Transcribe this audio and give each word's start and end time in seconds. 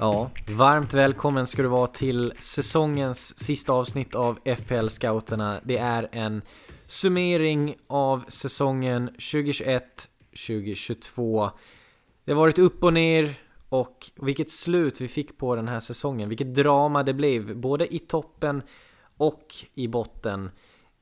Ja, 0.00 0.30
varmt 0.48 0.94
välkommen 0.94 1.46
ska 1.46 1.62
du 1.62 1.68
vara 1.68 1.86
till 1.86 2.32
säsongens 2.38 3.38
sista 3.38 3.72
avsnitt 3.72 4.14
av 4.14 4.38
FPL-scouterna. 4.44 5.60
Det 5.64 5.78
är 5.78 6.08
en 6.12 6.42
summering 6.86 7.76
av 7.86 8.24
säsongen 8.28 9.10
2021-2022. 9.10 11.50
Det 12.24 12.32
har 12.32 12.38
varit 12.38 12.58
upp 12.58 12.84
och 12.84 12.92
ner 12.92 13.34
och 13.68 14.10
vilket 14.16 14.50
slut 14.50 15.00
vi 15.00 15.08
fick 15.08 15.38
på 15.38 15.56
den 15.56 15.68
här 15.68 15.80
säsongen. 15.80 16.28
Vilket 16.28 16.54
drama 16.54 17.02
det 17.02 17.14
blev, 17.14 17.56
både 17.56 17.94
i 17.94 17.98
toppen 17.98 18.62
och 19.16 19.54
i 19.74 19.88
botten. 19.88 20.50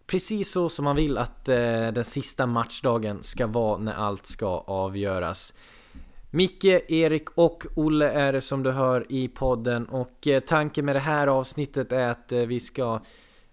Precis 0.06 0.50
så 0.50 0.68
som 0.68 0.84
man 0.84 0.96
vill 0.96 1.18
att 1.18 1.48
eh, 1.48 1.88
den 1.92 2.04
sista 2.04 2.46
matchdagen 2.46 3.22
ska 3.22 3.46
vara 3.46 3.78
när 3.78 3.94
allt 3.94 4.26
ska 4.26 4.58
avgöras. 4.58 5.52
Micke, 6.36 6.82
Erik 6.88 7.28
och 7.34 7.66
Olle 7.74 8.10
är 8.10 8.32
det 8.32 8.40
som 8.40 8.62
du 8.62 8.70
hör 8.70 9.06
i 9.08 9.28
podden 9.28 9.86
och 9.86 10.26
eh, 10.26 10.40
tanken 10.40 10.84
med 10.84 10.96
det 10.96 11.00
här 11.00 11.26
avsnittet 11.26 11.92
är 11.92 12.08
att 12.08 12.32
eh, 12.32 12.40
vi 12.40 12.60
ska 12.60 13.00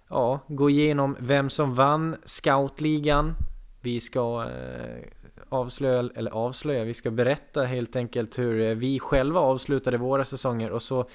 ja, 0.10 0.40
gå 0.48 0.70
igenom 0.70 1.18
vem 1.20 1.50
som 1.50 1.76
vann 1.76 2.16
scoutligan. 2.26 3.36
Vi 3.82 4.00
ska 4.00 4.44
eh, 4.44 5.04
avslöja, 5.50 6.10
eller 6.16 6.32
avslöja, 6.32 6.84
vi 6.84 6.94
ska 6.94 7.12
berätta 7.12 7.64
helt 7.64 7.96
enkelt 7.96 8.40
hur 8.40 8.62
eh, 8.62 8.76
vi 8.76 9.00
själva 9.00 9.40
avslutade 9.40 9.98
våra 9.98 10.26
säsonger 10.26 10.72
och 10.72 10.82
så 10.82 11.06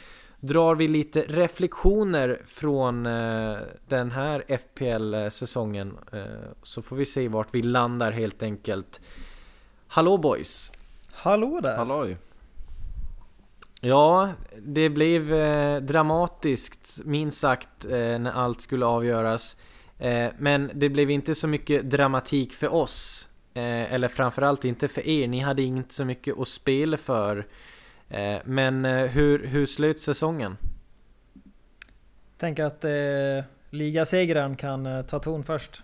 drar 0.40 0.74
vi 0.74 0.88
lite 0.88 1.24
reflektioner 1.28 2.42
från 2.46 3.02
den 3.88 4.10
här 4.10 4.58
FPL-säsongen. 4.58 5.98
så 6.62 6.82
får 6.82 6.96
vi 6.96 7.06
se 7.06 7.28
vart 7.28 7.54
vi 7.54 7.62
landar 7.62 8.12
helt 8.12 8.42
enkelt. 8.42 9.00
Hallå 9.86 10.18
boys! 10.18 10.72
Hallå 11.20 11.60
där! 11.62 11.76
Halloj! 11.76 12.16
Ja, 13.80 14.32
det 14.62 14.90
blev 14.90 15.34
eh, 15.34 15.80
dramatiskt 15.80 17.00
minst 17.04 17.40
sagt 17.40 17.84
eh, 17.84 18.18
när 18.18 18.32
allt 18.32 18.60
skulle 18.60 18.86
avgöras. 18.86 19.56
Eh, 19.98 20.28
men 20.38 20.70
det 20.74 20.88
blev 20.88 21.10
inte 21.10 21.34
så 21.34 21.48
mycket 21.48 21.90
dramatik 21.90 22.52
för 22.52 22.74
oss. 22.74 23.28
Eh, 23.54 23.92
eller 23.92 24.08
framförallt 24.08 24.64
inte 24.64 24.88
för 24.88 25.08
er, 25.08 25.28
ni 25.28 25.40
hade 25.40 25.62
inte 25.62 25.94
så 25.94 26.04
mycket 26.04 26.38
att 26.38 26.48
spela 26.48 26.96
för. 26.96 27.46
Eh, 28.08 28.38
men 28.44 28.84
eh, 28.84 29.06
hur, 29.06 29.46
hur 29.46 29.66
slöt 29.66 30.00
säsongen? 30.00 30.56
Tänk 32.36 32.58
att 32.58 32.84
eh, 32.84 32.90
ligasegraren 33.70 34.56
kan 34.56 34.86
eh, 34.86 35.02
ta 35.02 35.18
ton 35.18 35.44
först. 35.44 35.82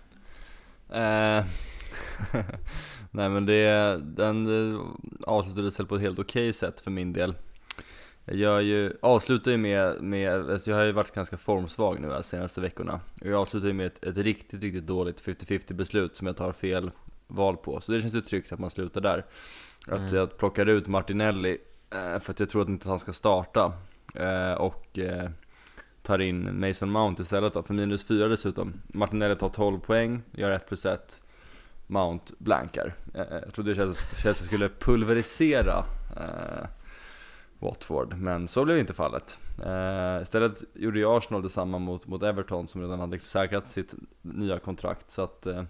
Nej 3.14 3.28
men 3.28 3.46
det, 3.46 4.00
den 4.04 4.46
avslutades 5.26 5.80
väl 5.80 5.86
på 5.86 5.94
ett 5.94 6.00
helt 6.00 6.18
okej 6.18 6.52
sätt 6.52 6.80
för 6.80 6.90
min 6.90 7.12
del. 7.12 7.34
Jag 8.24 8.36
gör 8.36 8.60
ju, 8.60 8.92
avslutar 9.02 9.50
ju 9.50 9.56
med, 9.56 10.02
med 10.02 10.50
alltså 10.50 10.70
jag 10.70 10.76
har 10.76 10.84
ju 10.84 10.92
varit 10.92 11.14
ganska 11.14 11.36
formsvag 11.36 12.00
nu 12.00 12.08
de 12.08 12.22
senaste 12.22 12.60
veckorna. 12.60 13.00
Och 13.20 13.26
jag 13.26 13.40
avslutar 13.40 13.68
ju 13.68 13.74
med 13.74 13.86
ett, 13.86 14.04
ett 14.04 14.18
riktigt, 14.18 14.62
riktigt 14.62 14.86
dåligt 14.86 15.22
50-50 15.22 15.74
beslut 15.74 16.16
som 16.16 16.26
jag 16.26 16.36
tar 16.36 16.52
fel 16.52 16.90
val 17.26 17.56
på. 17.56 17.80
Så 17.80 17.92
det 17.92 18.00
känns 18.00 18.14
ju 18.14 18.20
tryggt 18.20 18.52
att 18.52 18.58
man 18.58 18.70
slutar 18.70 19.00
där. 19.00 19.24
Att 19.86 19.98
mm. 19.98 20.14
jag 20.14 20.38
plockar 20.38 20.66
ut 20.66 20.86
Martinelli 20.86 21.58
eh, 21.90 22.20
för 22.20 22.30
att 22.30 22.40
jag 22.40 22.48
tror 22.48 22.62
att 22.62 22.68
inte 22.68 22.88
han 22.88 22.98
ska 22.98 23.12
starta. 23.12 23.72
Eh, 24.14 24.52
och 24.52 24.98
eh, 24.98 25.30
tar 26.02 26.20
in 26.20 26.60
Mason 26.60 26.91
Mount 26.91 27.22
istället 27.22 27.54
då, 27.54 27.62
för 27.62 27.74
minus 27.74 28.06
4 28.06 28.28
dessutom. 28.28 28.72
Martinelli 28.86 29.36
tar 29.36 29.48
12 29.48 29.80
poäng, 29.80 30.22
gör 30.32 30.50
1 30.50 30.69
plus 30.69 30.86
1. 30.86 31.22
Mount 31.87 32.34
blankar. 32.39 32.95
Eh, 33.15 33.21
eh, 33.21 33.39
jag 33.45 33.55
trodde 33.55 33.75
Chelsea 33.75 34.34
skulle 34.34 34.69
pulverisera 34.69 35.84
eh, 36.17 36.67
Watford, 37.59 38.15
men 38.19 38.49
så 38.49 38.65
blev 38.65 38.78
inte 38.78 38.95
fallet. 38.95 39.39
Eh, 39.65 40.22
istället 40.22 40.65
gjorde 40.75 40.99
ju 40.99 41.17
Arsenal 41.17 41.43
detsamma 41.43 41.78
mot, 41.78 42.06
mot 42.06 42.22
Everton 42.22 42.69
som 42.69 42.81
redan 42.81 43.00
hade 43.00 43.19
säkrat 43.19 43.69
sitt 43.69 43.95
nya 44.22 44.59
kontrakt. 44.59 45.11
Så 45.11 45.22
att, 45.22 45.47
eh, 45.47 45.62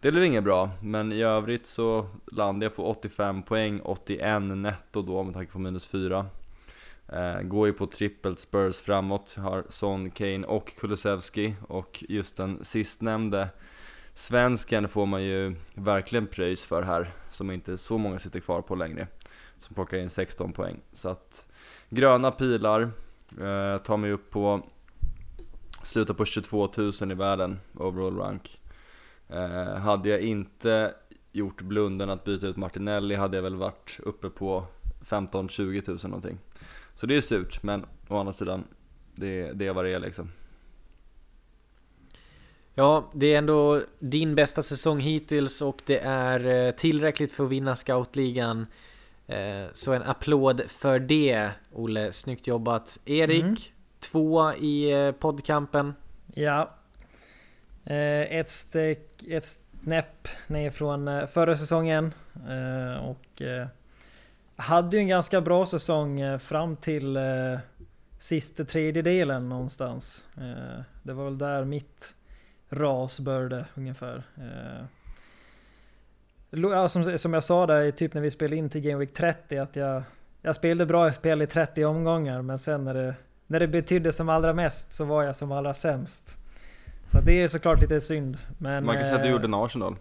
det 0.00 0.12
blev 0.12 0.24
inget 0.24 0.44
bra, 0.44 0.70
men 0.82 1.12
i 1.12 1.22
övrigt 1.22 1.66
så 1.66 2.06
landade 2.32 2.64
jag 2.64 2.76
på 2.76 2.84
85 2.86 3.42
poäng, 3.42 3.80
81 3.80 4.56
netto 4.56 5.02
då 5.02 5.22
med 5.22 5.34
tanke 5.34 5.52
på 5.52 5.58
minus 5.58 5.86
4. 5.86 6.26
Eh, 7.08 7.40
går 7.40 7.66
ju 7.66 7.72
på 7.72 7.86
trippelt 7.86 8.38
Spurs 8.38 8.80
framåt, 8.80 9.36
har 9.38 9.64
Son, 9.68 10.10
Kane 10.10 10.46
och 10.46 10.76
Kulusevski 10.76 11.54
och 11.68 12.04
just 12.08 12.36
den 12.36 12.64
sistnämnde 12.64 13.48
Svensken 14.14 14.88
får 14.88 15.06
man 15.06 15.24
ju 15.24 15.54
verkligen 15.74 16.26
pröjs 16.26 16.64
för 16.64 16.82
här, 16.82 17.10
som 17.30 17.50
inte 17.50 17.78
så 17.78 17.98
många 17.98 18.18
sitter 18.18 18.40
kvar 18.40 18.62
på 18.62 18.74
längre. 18.74 19.06
Som 19.58 19.74
plockar 19.74 19.98
in 19.98 20.10
16 20.10 20.52
poäng. 20.52 20.80
Så 20.92 21.08
att 21.08 21.46
gröna 21.88 22.30
pilar 22.30 22.82
eh, 23.30 23.78
tar 23.78 23.96
mig 23.96 24.12
upp 24.12 24.30
på, 24.30 24.62
slutar 25.82 26.14
på 26.14 26.24
22 26.24 26.70
000 26.76 26.92
i 27.12 27.14
världen, 27.14 27.58
overall 27.74 28.16
rank. 28.16 28.60
Eh, 29.28 29.74
hade 29.74 30.08
jag 30.08 30.20
inte 30.20 30.94
gjort 31.32 31.62
blunden 31.62 32.10
att 32.10 32.24
byta 32.24 32.46
ut 32.46 32.56
Martinelli 32.56 33.14
hade 33.14 33.36
jag 33.36 33.42
väl 33.42 33.56
varit 33.56 34.00
uppe 34.02 34.30
på 34.30 34.66
15-20 35.00 35.88
000 35.88 35.98
någonting. 36.02 36.38
Så 36.94 37.06
det 37.06 37.16
är 37.16 37.20
surt, 37.20 37.62
men 37.62 37.86
å 38.08 38.18
andra 38.18 38.32
sidan, 38.32 38.64
det, 39.14 39.52
det 39.52 39.66
är 39.66 39.72
vad 39.72 39.84
det 39.84 39.92
är 39.92 40.00
liksom. 40.00 40.30
Ja, 42.76 43.10
det 43.12 43.34
är 43.34 43.38
ändå 43.38 43.82
din 43.98 44.34
bästa 44.34 44.62
säsong 44.62 45.00
hittills 45.00 45.60
och 45.62 45.82
det 45.86 45.98
är 45.98 46.46
eh, 46.46 46.70
tillräckligt 46.70 47.32
för 47.32 47.44
att 47.44 47.50
vinna 47.50 47.76
scoutligan. 47.76 48.66
Eh, 49.26 49.66
så 49.72 49.92
en 49.92 50.02
applåd 50.02 50.62
för 50.68 50.98
det, 50.98 51.50
Olle. 51.72 52.12
Snyggt 52.12 52.46
jobbat. 52.46 52.98
Erik, 53.04 53.42
mm. 53.42 53.56
tvåa 54.00 54.56
i 54.56 54.92
eh, 54.92 55.12
poddkampen. 55.12 55.94
Ja. 56.34 56.70
Ett, 57.84 58.50
steck, 58.50 59.22
ett 59.28 59.58
snäpp 59.82 60.28
ner 60.46 60.70
från 60.70 61.28
förra 61.28 61.56
säsongen. 61.56 62.14
Och 63.02 63.42
hade 64.56 64.96
ju 64.96 65.00
en 65.00 65.08
ganska 65.08 65.40
bra 65.40 65.66
säsong 65.66 66.38
fram 66.38 66.76
till 66.76 67.18
sista 68.18 68.64
tredjedelen 68.64 69.48
någonstans. 69.48 70.28
Det 71.02 71.12
var 71.12 71.24
väl 71.24 71.38
där 71.38 71.64
mitt 71.64 72.14
ras 72.70 73.20
började 73.20 73.66
ungefär. 73.74 74.22
Eh, 74.36 74.86
ja, 76.50 76.88
som, 76.88 77.18
som 77.18 77.34
jag 77.34 77.44
sa 77.44 77.66
där, 77.66 77.90
typ 77.90 78.14
när 78.14 78.20
vi 78.20 78.30
spelade 78.30 78.56
in 78.56 78.70
till 78.70 78.80
Game 78.80 78.98
Week 78.98 79.12
30, 79.12 79.58
att 79.58 79.76
jag, 79.76 80.02
jag 80.42 80.56
spelade 80.56 80.86
bra 80.86 81.10
FPL 81.10 81.42
i 81.42 81.46
30 81.46 81.84
omgångar, 81.84 82.42
men 82.42 82.58
sen 82.58 82.84
när 82.84 82.94
det, 82.94 83.14
när 83.46 83.60
det 83.60 83.68
betydde 83.68 84.12
som 84.12 84.28
allra 84.28 84.52
mest 84.52 84.92
så 84.92 85.04
var 85.04 85.22
jag 85.22 85.36
som 85.36 85.52
allra 85.52 85.74
sämst. 85.74 86.38
Så 87.08 87.20
det 87.20 87.42
är 87.42 87.48
såklart 87.48 87.80
lite 87.80 88.00
synd. 88.00 88.38
Men, 88.58 88.84
Man 88.84 88.96
kan 88.96 89.04
säga 89.04 89.16
att 89.16 89.22
du 89.22 89.28
gjorde 89.28 89.44
en 89.44 89.54
Arsenal. 89.54 89.96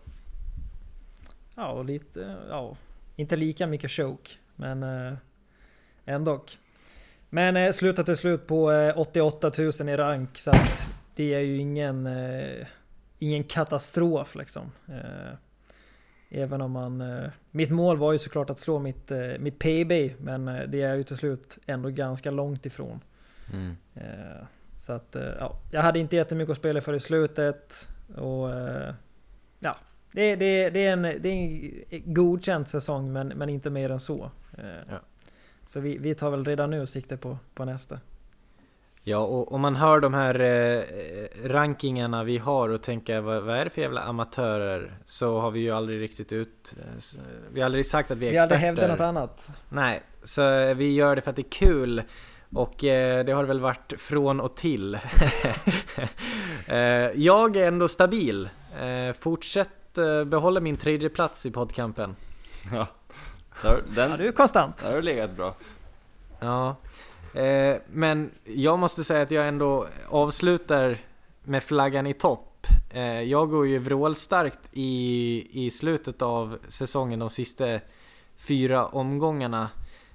Ja, 1.56 1.68
och 1.68 1.86
lite, 1.86 2.36
ja, 2.50 2.76
inte 3.16 3.36
lika 3.36 3.68
mycket 3.68 3.92
choke, 3.92 4.32
men 4.56 4.84
eh, 4.84 5.14
ändå. 6.06 6.44
Men 7.30 7.58
eh, 7.58 7.72
slutade 7.72 8.06
till 8.06 8.18
slut 8.18 8.48
på 8.48 8.72
eh, 8.72 9.00
88 9.00 9.52
000 9.58 9.90
i 9.90 9.98
rank, 9.98 10.38
så 10.38 10.52
att 10.52 10.88
det 11.16 11.34
är 11.34 11.40
ju 11.40 11.58
ingen, 11.58 12.08
eh, 12.08 12.68
ingen 13.20 13.44
katastrof 13.44 14.36
liksom. 14.36 14.72
Eh, 14.88 15.34
även 16.30 16.62
om 16.62 16.72
man... 16.72 17.02
Eh, 17.02 17.30
mitt 17.52 17.70
mål 17.70 17.98
var 17.98 18.12
ju 18.12 18.18
såklart 18.18 18.50
att 18.50 18.60
slå 18.60 18.80
mitt, 18.80 19.12
eh, 19.12 19.32
mitt 19.40 19.60
PB, 19.60 20.16
men 20.20 20.48
eh, 20.48 20.64
det 20.68 20.82
är 20.82 20.96
ju 20.96 21.04
till 21.04 21.18
slut 21.18 21.58
ändå 21.66 21.90
ganska 21.90 22.32
långt 22.32 22.66
ifrån. 22.66 23.00
Mm. 23.54 23.76
Eh, 23.96 24.46
så 24.78 24.94
att, 24.94 25.16
ja, 25.40 25.60
jag 25.72 25.82
hade 25.82 26.00
inte 26.00 26.16
jättemycket 26.16 26.52
att 26.52 26.58
spela 26.58 26.82
för 26.82 26.94
i 26.94 27.00
slutet. 27.00 27.90
Och 28.16 28.50
ja, 29.60 29.76
det, 30.12 30.36
det, 30.36 30.70
det, 30.70 30.86
är 30.86 30.94
en, 30.94 31.02
det 31.02 31.30
är 31.30 31.34
en 31.90 32.14
godkänd 32.14 32.68
säsong, 32.68 33.14
men, 33.14 33.28
men 33.28 33.50
inte 33.50 33.70
mer 33.70 33.90
än 33.90 34.00
så. 34.00 34.32
Ja. 34.90 35.00
Så 35.68 35.80
vi, 35.80 35.98
vi 35.98 36.16
tar 36.16 36.32
väl 36.32 36.46
redan 36.46 36.70
nu 36.70 36.86
sikte 36.86 37.18
på, 37.18 37.38
på 37.54 37.66
nästa. 37.66 38.00
Ja, 39.06 39.18
och 39.18 39.52
om 39.52 39.62
man 39.62 39.76
hör 39.76 40.00
de 40.00 40.14
här 40.14 40.40
eh, 40.40 41.50
rankingarna 41.50 42.24
vi 42.24 42.38
har 42.38 42.70
och 42.70 42.82
tänker 42.82 43.22
vad, 43.22 43.44
vad, 43.44 43.58
är 43.58 43.64
det 43.64 43.70
för 43.70 43.82
jävla 43.82 44.02
amatörer? 44.02 44.98
Så 45.06 45.40
har 45.40 45.52
vi 45.52 45.60
ju 45.60 45.72
aldrig 45.72 46.02
riktigt 46.02 46.34
ut... 46.34 46.76
Eh, 46.78 47.04
vi 47.52 47.62
har 47.62 47.66
aldrig 47.66 47.86
sagt 47.86 48.12
att 48.12 48.18
vi 48.18 48.26
är 48.26 48.30
experter. 48.30 48.48
Vi 48.48 48.66
har 48.66 48.70
aldrig 48.70 48.86
hävdat 48.88 49.00
något 49.00 49.08
annat. 49.08 49.50
Nej, 49.70 50.02
så 50.24 50.74
vi 50.74 50.94
gör 50.94 51.16
det 51.16 51.22
för 51.22 51.30
att 51.30 51.36
det 51.36 51.42
är 51.42 51.50
kul. 51.50 52.04
Och 52.54 52.84
eh, 52.84 53.26
det 53.26 53.32
har 53.32 53.44
väl 53.44 53.60
varit 53.60 53.94
från 53.98 54.40
och 54.40 54.56
till. 54.56 54.96
eh, 56.68 56.78
jag 57.16 57.56
är 57.56 57.68
ändå 57.68 57.88
stabil. 57.88 58.50
Eh, 58.82 59.14
fortsätt 59.14 59.98
eh, 59.98 60.24
behålla 60.24 60.60
min 60.60 60.78
tredje 60.78 61.10
plats 61.10 61.46
i 61.46 61.52
poddkampen. 61.52 62.16
Ja, 62.72 62.88
den, 63.96 64.12
ja, 64.12 64.18
du 64.18 64.28
är 64.28 64.32
konstant. 64.32 64.78
Där 64.78 64.88
har 64.88 64.96
du 64.96 65.02
legat 65.02 65.32
bra. 65.32 65.56
Ja. 66.40 66.76
Eh, 67.34 67.78
men 67.88 68.32
jag 68.44 68.80
måste 68.80 69.04
säga 69.04 69.22
att 69.22 69.32
jag 69.32 69.48
ändå 69.48 69.88
avslutar 70.10 70.98
med 71.44 71.64
flaggan 71.64 72.08
i 72.08 72.14
topp. 72.14 72.68
Eh, 72.90 73.22
jag 73.22 73.50
går 73.50 73.68
ju 73.68 73.78
vrålstarkt 73.80 74.70
i, 74.72 75.66
i 75.66 75.70
slutet 75.70 76.22
av 76.22 76.58
säsongen, 76.70 77.20
de 77.20 77.30
sista 77.30 77.80
fyra 78.38 78.86
omgångarna. 78.86 79.70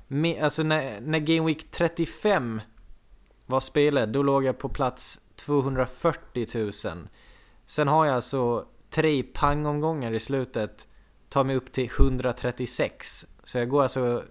med, 0.08 0.42
alltså 0.42 0.62
när, 0.62 1.00
när 1.00 1.18
Game 1.18 1.46
Week 1.46 1.70
35 1.70 2.60
var 3.46 3.60
spelad, 3.60 4.08
då 4.08 4.22
låg 4.22 4.44
jag 4.44 4.58
på 4.58 4.68
plats 4.68 5.20
240 5.36 6.46
000. 6.54 7.08
Sen 7.66 7.88
har 7.88 8.06
jag 8.06 8.14
alltså 8.14 8.66
tre 8.90 9.22
pangomgångar 9.22 10.12
i 10.12 10.20
slutet, 10.20 10.86
tar 11.28 11.44
mig 11.44 11.56
upp 11.56 11.72
till 11.72 11.90
136. 11.98 13.26
Så 13.48 13.58
jag 13.58 13.68
går 13.68 13.82
alltså 13.82 14.22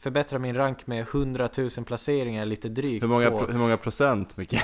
förbättra 0.00 0.38
min 0.38 0.54
rank 0.54 0.86
med 0.86 1.00
100 1.00 1.48
000 1.58 1.70
placeringar 1.70 2.46
lite 2.46 2.68
drygt 2.68 3.02
Hur 3.04 3.08
många, 3.08 3.30
på... 3.30 3.38
pro, 3.38 3.46
hur 3.52 3.58
många 3.58 3.76
procent 3.76 4.36
Micke? 4.36 4.52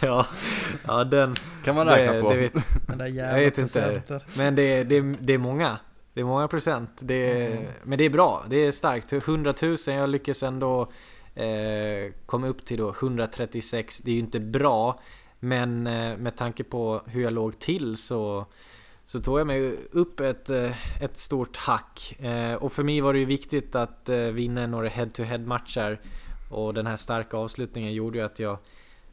ja, 0.00 0.26
ja 0.86 1.04
den... 1.04 1.34
Kan 1.64 1.74
man 1.74 1.86
räkna 1.86 2.12
det, 2.12 2.20
på? 2.20 2.30
Det 2.30 2.36
vet, 2.36 2.52
Den 2.88 2.98
där 2.98 3.06
jävla 3.06 3.38
jag 3.38 3.44
vet 3.44 3.58
inte. 3.58 4.02
Men 4.36 4.54
det, 4.54 4.84
det, 4.84 5.00
det 5.00 5.32
är 5.32 5.38
många. 5.38 5.78
Det 6.14 6.20
är 6.20 6.24
många 6.24 6.48
procent. 6.48 6.90
Det 7.00 7.14
är, 7.14 7.56
Mm. 7.56 7.72
Men 7.82 7.98
det 7.98 8.04
är 8.04 8.10
bra. 8.10 8.44
Det 8.48 8.56
är 8.56 8.72
starkt. 8.72 9.12
100 9.12 9.54
000, 9.62 9.76
jag 9.86 10.08
lyckas 10.08 10.42
ändå 10.42 10.80
eh, 11.34 12.12
komma 12.26 12.46
upp 12.46 12.64
till 12.64 12.78
då 12.78 12.90
136. 12.90 13.98
Det 13.98 14.10
är 14.10 14.14
ju 14.14 14.20
inte 14.20 14.40
bra. 14.40 15.00
Men 15.38 15.86
eh, 15.86 16.16
med 16.16 16.36
tanke 16.36 16.64
på 16.64 17.02
hur 17.06 17.22
jag 17.22 17.32
låg 17.32 17.58
till 17.58 17.96
så 17.96 18.46
så 19.04 19.20
tog 19.20 19.40
jag 19.40 19.46
mig 19.46 19.78
upp 19.90 20.20
ett, 20.20 20.50
eh, 20.50 21.02
ett 21.02 21.16
stort 21.16 21.56
hack. 21.56 22.16
Eh, 22.18 22.54
och 22.54 22.72
för 22.72 22.82
mig 22.82 23.00
var 23.00 23.12
det 23.12 23.18
ju 23.18 23.24
viktigt 23.24 23.74
att 23.74 24.08
eh, 24.08 24.18
vinna 24.18 24.66
några 24.66 24.88
head-to-head 24.88 25.38
matcher. 25.38 26.00
Och 26.50 26.74
den 26.74 26.86
här 26.86 26.96
starka 26.96 27.36
avslutningen 27.36 27.92
gjorde 27.92 28.18
ju 28.18 28.24
att 28.24 28.38
jag 28.38 28.58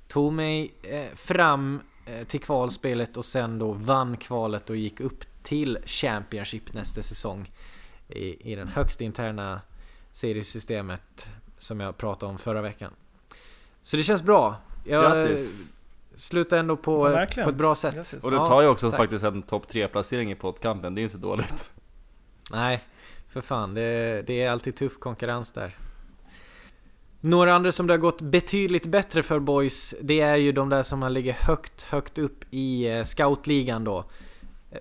tog 0.07 0.33
mig 0.33 0.73
fram 1.15 1.81
till 2.27 2.39
kvalspelet 2.39 3.17
och 3.17 3.25
sen 3.25 3.59
då 3.59 3.71
vann 3.71 4.17
kvalet 4.17 4.69
och 4.69 4.75
gick 4.75 4.99
upp 4.99 5.23
till 5.43 5.77
Championship 5.85 6.73
nästa 6.73 7.01
säsong. 7.01 7.51
I, 8.07 8.51
i 8.51 8.55
den 8.55 8.67
högst 8.67 9.01
interna 9.01 9.61
seriesystemet 10.11 11.27
som 11.57 11.79
jag 11.79 11.97
pratade 11.97 12.31
om 12.31 12.37
förra 12.37 12.61
veckan. 12.61 12.93
Så 13.81 13.97
det 13.97 14.03
känns 14.03 14.23
bra. 14.23 14.55
Jag 14.85 15.03
Grattis! 15.03 15.51
Slutar 16.19 16.57
ändå 16.57 16.77
på, 16.77 17.11
Ja, 17.11 17.43
på 17.43 17.49
ett 17.49 17.55
bra 17.55 17.75
sätt. 17.75 17.95
Grattis. 17.95 18.23
Och 18.23 18.31
du 18.31 18.37
tar 18.37 18.61
ju 18.61 18.67
också 18.67 18.91
tack. 18.91 18.97
faktiskt 18.97 19.23
en 19.25 19.43
topp 19.43 19.67
3 19.67 19.87
placering 19.87 20.31
i 20.31 20.35
poddkampen, 20.35 20.95
det 20.95 20.99
är 20.99 21.01
ju 21.01 21.07
inte 21.07 21.17
dåligt 21.17 21.71
Nej, 22.51 22.81
för 23.29 23.41
fan. 23.41 23.73
Det, 23.73 24.23
det 24.27 24.41
är 24.43 24.51
alltid 24.51 24.75
tuff 24.75 24.99
konkurrens 24.99 25.51
där. 25.51 25.75
Några 27.21 27.53
andra 27.53 27.71
som 27.71 27.87
det 27.87 27.93
har 27.93 27.97
gått 27.97 28.21
betydligt 28.21 28.85
bättre 28.85 29.23
för 29.23 29.39
boys, 29.39 29.95
det 30.01 30.21
är 30.21 30.35
ju 30.35 30.51
de 30.51 30.69
där 30.69 30.83
som 30.83 31.01
har 31.01 31.09
ligger 31.09 31.33
högt, 31.33 31.81
högt 31.83 32.17
upp 32.17 32.45
i 32.49 32.87
eh, 32.87 33.03
scoutligan 33.03 33.83
då. 33.83 34.05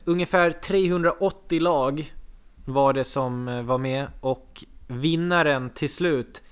Ungefär 0.05 0.51
380 0.51 1.61
lag 1.61 2.13
var 2.65 2.93
det 2.93 3.05
som 3.05 3.49
eh, 3.49 3.63
var 3.63 3.79
med 3.79 4.07
och 4.21 4.65
vinnaren 4.87 5.71
till 5.71 5.95
slut, 5.95 6.43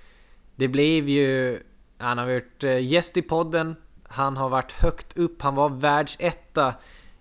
det 0.57 0.69
blev 0.69 1.09
ju... 1.09 1.59
Han 1.99 2.19
har 2.19 2.27
varit 2.27 2.65
eh, 2.65 2.79
gäst 2.79 3.17
i 3.17 3.23
podden, 3.23 3.77
han 4.17 4.37
har 4.37 4.49
varit 4.49 4.73
högt 4.73 5.17
upp, 5.17 5.43
han 5.43 5.55
var 5.55 5.69
världsetta 5.69 6.75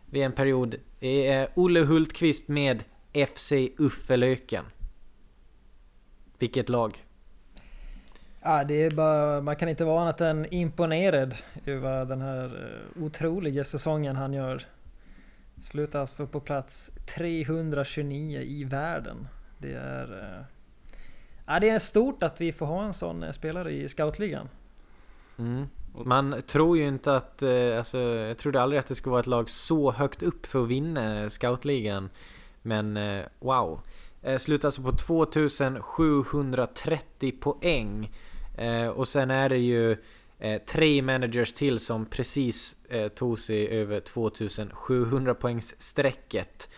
vid 0.05 0.23
en 0.23 0.31
period. 0.31 0.75
Det 0.99 1.27
är 1.27 1.47
Olle 1.55 1.79
Hultqvist 1.79 2.47
med 2.47 2.83
FC 3.27 3.51
Uffelöken. 3.77 4.65
Vilket 6.39 6.69
lag? 6.69 7.05
Ja, 8.41 8.63
det 8.63 8.83
är 8.83 8.91
bara, 8.91 9.41
man 9.41 9.55
kan 9.55 9.69
inte 9.69 9.85
vara 9.85 10.01
annat 10.01 10.21
än 10.21 10.53
imponerad 10.53 11.35
över 11.65 12.05
den 12.05 12.21
här 12.21 12.45
eh, 12.45 13.03
otroliga 13.03 13.63
säsongen 13.63 14.15
han 14.15 14.33
gör. 14.33 14.63
Slutar 15.61 15.99
alltså 15.99 16.27
på 16.27 16.39
plats 16.39 16.91
329 17.05 18.39
i 18.41 18.63
världen. 18.63 19.27
Det 19.57 19.73
är... 19.73 20.19
eh, 20.23 20.45
Ja, 21.47 21.59
det 21.59 21.69
är 21.69 21.79
stort 21.79 22.23
att 22.23 22.41
vi 22.41 22.53
får 22.53 22.65
ha 22.65 22.83
en 22.83 22.93
sån 22.93 23.23
eh, 23.23 23.31
spelare 23.31 23.71
i 23.71 23.87
scoutligan. 23.87 24.49
Mm. 25.37 25.67
Man 26.03 26.41
tror 26.47 26.77
ju 26.77 26.87
inte 26.87 27.15
att, 27.15 27.41
eh, 27.41 27.77
alltså, 27.77 27.99
jag 27.99 28.37
trodde 28.37 28.61
aldrig 28.61 28.79
att 28.79 28.87
det 28.87 28.95
skulle 28.95 29.11
vara 29.11 29.21
ett 29.21 29.27
lag 29.27 29.49
så 29.49 29.91
högt 29.91 30.23
upp 30.23 30.45
för 30.45 30.63
att 30.63 30.67
vinna 30.67 31.29
scoutligan. 31.29 32.09
Men 32.61 32.97
eh, 32.97 33.25
wow. 33.39 33.79
Eh, 34.21 34.37
slutar 34.37 34.67
alltså 34.67 34.81
på 34.81 34.91
2730 34.91 37.31
poäng. 37.39 38.11
Och 38.95 39.07
sen 39.07 39.31
är 39.31 39.49
det 39.49 39.57
ju 39.57 39.97
tre 40.65 41.01
managers 41.01 41.53
till 41.53 41.79
som 41.79 42.05
precis 42.05 42.75
tog 43.15 43.39
sig 43.39 43.67
över 43.67 43.99
2700 43.99 45.33
poängs 45.33 45.81
strecket. 45.81 46.69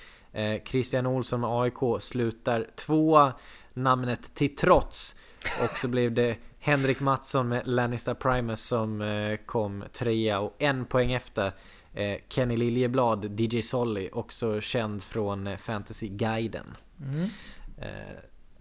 Christian 0.65 1.05
Olsson 1.05 1.41
med 1.41 1.49
AIK 1.49 1.77
slutar 1.99 2.67
tvåa, 2.75 3.33
namnet 3.73 4.35
till 4.35 4.55
trots. 4.55 5.15
Och 5.63 5.77
så 5.77 5.87
blev 5.87 6.11
det 6.11 6.37
Henrik 6.67 6.99
Mattsson 6.99 7.47
med 7.47 7.67
Lannister 7.67 8.13
Primus 8.13 8.61
som 8.61 9.01
eh, 9.01 9.37
kom 9.45 9.83
trea 9.93 10.39
och 10.39 10.55
en 10.59 10.85
poäng 10.85 11.13
efter 11.13 11.51
eh, 11.93 12.17
Kenny 12.29 12.57
Liljeblad, 12.57 13.39
DJ 13.39 13.61
Solly, 13.61 14.09
också 14.13 14.61
känd 14.61 15.03
från 15.03 15.47
eh, 15.47 15.57
Fantasy-guiden. 15.57 16.65
Mm. 17.01 17.29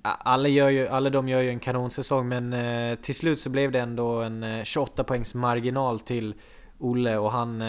Alla, 0.03 0.49
gör 0.49 0.69
ju, 0.69 0.89
alla 0.89 1.11
de 1.11 1.29
gör 1.29 1.41
ju 1.41 1.49
en 1.49 1.61
kanonsäsong 1.61 2.29
men 2.29 2.97
till 2.97 3.15
slut 3.15 3.41
så 3.41 3.51
blev 3.51 3.73
det 3.73 3.81
ändå 3.81 4.23
en 4.23 4.43
eh, 4.43 4.65
28 4.65 5.05
poängs 5.05 5.35
marginal 5.35 6.01
till 6.01 6.35
Olle 6.79 7.17
och 7.17 7.33
han 7.33 7.65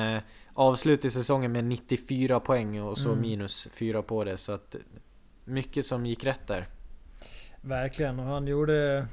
avslutade 0.53 1.11
säsongen 1.11 1.51
med 1.51 1.63
94 1.63 2.39
poäng 2.39 2.81
och 2.81 2.97
så 2.97 3.09
Mm. 3.09 3.21
minus 3.21 3.67
4 3.71 4.01
på 4.01 4.23
det 4.23 4.37
så 4.37 4.51
att 4.51 4.75
mycket 5.45 5.85
som 5.85 6.05
gick 6.05 6.23
rätt 6.23 6.47
där. 6.47 6.65
Verkligen, 7.61 8.19
och 8.19 8.25
han 8.25 8.47
gjorde... 8.47 9.07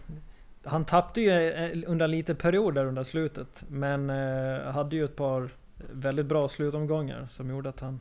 Han 0.67 0.85
tappade 0.85 1.21
ju 1.21 1.31
eh, 1.31 1.91
under 1.91 2.05
en 2.05 2.11
liten 2.11 2.37
period 2.37 2.75
där 2.75 2.87
under 2.87 3.05
slutet. 3.05 3.65
Men 3.69 4.11
eh, 4.11 4.73
hade 4.73 4.97
ju 4.97 5.05
ett 5.05 5.17
par 5.17 5.51
väldigt 5.93 6.27
bra 6.27 6.49
slutomgångar 6.49 7.27
som 7.29 7.51
gjorde 7.51 7.69
att 7.69 7.81
han 7.81 8.01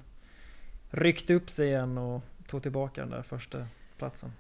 ryckte 0.90 1.34
upp 1.34 1.50
sig 1.50 1.68
igen 1.68 1.98
och 1.98 2.22
tog 2.48 2.64
tillbaka 2.64 3.02
den 3.02 3.10
där 3.10 3.22
första 3.22 3.68
platsen. 3.98 4.34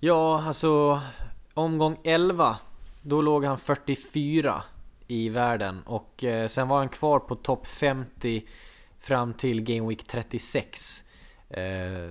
Ja, 0.00 0.42
alltså 0.42 1.00
omgång 1.54 1.98
11 2.04 2.58
Då 3.02 3.20
låg 3.20 3.44
han 3.44 3.58
44 3.58 4.62
i 5.06 5.28
världen 5.28 5.82
och 5.86 6.24
eh, 6.24 6.48
sen 6.48 6.68
var 6.68 6.78
han 6.78 6.88
kvar 6.88 7.18
på 7.18 7.34
topp 7.34 7.66
50 7.66 8.46
fram 8.98 9.34
till 9.34 9.62
Game 9.62 9.88
Week 9.88 10.06
36 10.06 11.04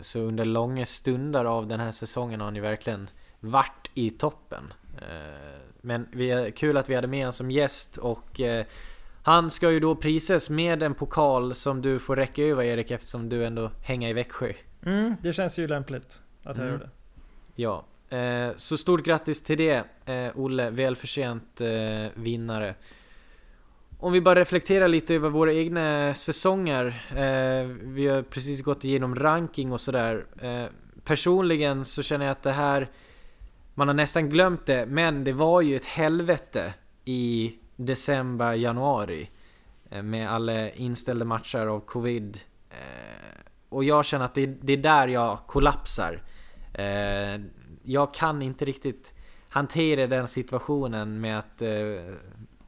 Så 0.01 0.19
under 0.19 0.45
långa 0.45 0.85
stunder 0.85 1.45
av 1.45 1.67
den 1.67 1.79
här 1.79 1.91
säsongen 1.91 2.39
har 2.39 2.47
han 2.47 2.55
ju 2.55 2.61
verkligen 2.61 3.09
varit 3.39 3.91
i 3.93 4.09
toppen 4.09 4.73
men 5.81 6.07
vi 6.11 6.31
är, 6.31 6.51
kul 6.51 6.77
att 6.77 6.89
vi 6.89 6.95
hade 6.95 7.07
med 7.07 7.19
honom 7.19 7.33
som 7.33 7.51
gäst 7.51 7.97
och 7.97 8.41
eh, 8.41 8.65
han 9.23 9.51
ska 9.51 9.71
ju 9.71 9.79
då 9.79 9.95
prises 9.95 10.49
med 10.49 10.83
en 10.83 10.93
pokal 10.93 11.55
som 11.55 11.81
du 11.81 11.99
får 11.99 12.15
räcka 12.15 12.43
över 12.43 12.63
Erik 12.63 12.91
eftersom 12.91 13.29
du 13.29 13.45
ändå 13.45 13.71
hänger 13.83 14.09
i 14.09 14.13
Växjö 14.13 14.53
Mm, 14.85 15.15
det 15.21 15.33
känns 15.33 15.59
ju 15.59 15.67
lämpligt 15.67 16.21
att 16.43 16.57
jag 16.57 16.65
Mm. 16.67 16.79
gör 16.79 16.79
det. 16.79 16.89
Ja, 17.55 17.85
eh, 18.17 18.55
så 18.55 18.77
stort 18.77 19.03
grattis 19.03 19.43
till 19.43 19.57
det 19.57 19.83
eh, 20.05 20.31
Olle, 20.35 20.69
välförtjänt 20.69 21.61
eh, 21.61 22.07
vinnare. 22.15 22.75
Om 23.99 24.13
vi 24.13 24.21
bara 24.21 24.39
reflekterar 24.39 24.87
lite 24.87 25.15
över 25.15 25.29
våra 25.29 25.53
egna 25.53 26.13
säsonger. 26.13 26.85
Eh, 27.09 27.67
vi 27.83 28.07
har 28.07 28.21
precis 28.21 28.61
gått 28.61 28.83
igenom 28.83 29.15
ranking 29.15 29.71
och 29.71 29.81
sådär. 29.81 30.25
Eh, 30.41 30.65
personligen 31.03 31.85
så 31.85 32.03
känner 32.03 32.25
jag 32.25 32.31
att 32.31 32.43
det 32.43 32.51
här, 32.51 32.87
man 33.77 33.87
har 33.87 33.95
nästan 33.95 34.29
glömt 34.29 34.65
det, 34.65 34.85
men 34.85 35.23
det 35.23 35.33
var 35.33 35.61
ju 35.61 35.75
ett 35.75 35.85
helvete 35.85 36.73
i 37.05 37.55
december, 37.75 38.53
januari. 38.53 39.29
Eh, 39.89 40.03
med 40.03 40.31
alla 40.31 40.69
inställda 40.69 41.25
matcher 41.25 41.67
av 41.67 41.79
covid. 41.79 42.39
Eh, 42.69 43.41
och 43.69 43.83
jag 43.83 44.05
känner 44.05 44.25
att 44.25 44.33
det, 44.33 44.73
är 44.73 44.77
där 44.77 45.07
jag 45.07 45.37
kollapsar. 45.47 46.21
Eh, 46.73 47.41
jag 47.83 48.13
kan 48.13 48.41
inte 48.41 48.65
riktigt 48.65 49.13
hantera 49.49 50.07
den 50.07 50.27
situationen 50.27 51.21
med 51.21 51.39
att 51.39 51.57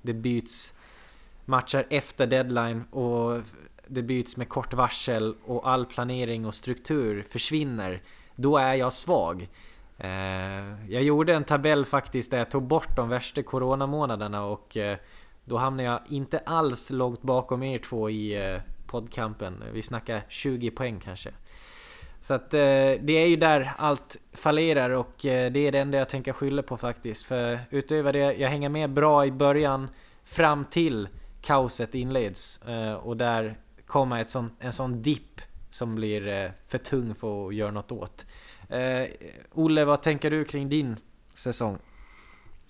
det 0.01 0.13
byts 0.13 0.73
matcher 1.45 1.85
efter 1.89 2.27
deadline 2.27 2.83
och 2.83 3.41
det 3.87 4.01
byts 4.01 4.37
med 4.37 4.49
kort 4.49 4.73
varsel 4.73 5.35
och 5.45 5.69
all 5.69 5.85
planering 5.85 6.45
och 6.45 6.53
struktur 6.53 7.25
försvinner. 7.29 8.01
Då 8.35 8.57
är 8.57 8.73
jag 8.73 8.93
svag. 8.93 9.47
Eh, 9.99 10.91
jag 10.93 11.03
gjorde 11.03 11.33
en 11.33 11.43
tabell 11.43 11.85
faktiskt 11.85 12.31
där 12.31 12.37
jag 12.37 12.51
tog 12.51 12.63
bort 12.63 12.95
de 12.95 13.09
värsta 13.09 13.43
coronamånaderna 13.43 14.45
och 14.45 14.77
eh, 14.77 14.97
då 15.45 15.57
hamnade 15.57 15.89
jag 15.89 15.99
inte 16.09 16.39
alls 16.39 16.91
långt 16.91 17.21
bakom 17.21 17.63
er 17.63 17.77
två 17.79 18.09
i 18.09 18.51
eh, 18.53 18.61
poddkampen. 18.87 19.63
Vi 19.73 19.81
snackar 19.81 20.21
20 20.27 20.71
poäng 20.71 20.99
kanske. 21.03 21.29
Så 22.21 22.33
att 22.33 22.51
det 22.51 23.11
är 23.11 23.27
ju 23.27 23.35
där 23.35 23.73
allt 23.77 24.17
fallerar 24.33 24.89
och 24.89 25.13
det 25.21 25.57
är 25.57 25.71
det 25.71 25.79
enda 25.79 25.97
jag 25.97 26.09
tänker 26.09 26.33
skylla 26.33 26.63
på 26.63 26.77
faktiskt. 26.77 27.25
För 27.25 27.59
utöver 27.69 28.13
det, 28.13 28.19
jag 28.19 28.49
hänger 28.49 28.69
med 28.69 28.89
bra 28.89 29.25
i 29.25 29.31
början 29.31 29.89
fram 30.23 30.65
till 30.65 31.07
kaoset 31.41 31.95
inleds. 31.95 32.59
Och 33.01 33.17
där 33.17 33.57
kommer 33.85 34.21
ett 34.21 34.29
sånt, 34.29 34.53
en 34.59 34.73
sån 34.73 35.01
dipp 35.01 35.41
som 35.69 35.95
blir 35.95 36.27
eh, 36.27 36.51
för 36.67 36.77
tung 36.77 37.15
för 37.15 37.47
att 37.47 37.55
göra 37.55 37.71
något 37.71 37.91
åt. 37.91 38.25
Eh, 38.69 39.07
Olle, 39.51 39.85
vad 39.85 40.01
tänker 40.01 40.31
du 40.31 40.45
kring 40.45 40.69
din 40.69 40.95
säsong? 41.33 41.77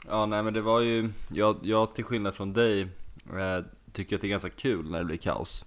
Ja 0.08 0.25
nej 0.25 0.44
men 0.44 0.53
det 0.53 0.62
var 0.62 0.82
ju, 0.82 1.10
jag, 1.29 1.58
jag 1.62 1.96
till 1.96 2.03
skillnad 2.03 2.36
från 2.36 2.53
dig 2.53 2.82
eh, 2.82 3.65
tycker 3.91 4.15
att 4.15 4.22
det 4.22 4.27
är 4.27 4.29
ganska 4.29 4.50
kul 4.50 4.91
när 4.91 5.00
det 5.00 5.06
blir 5.06 5.18
kaos. 5.18 5.65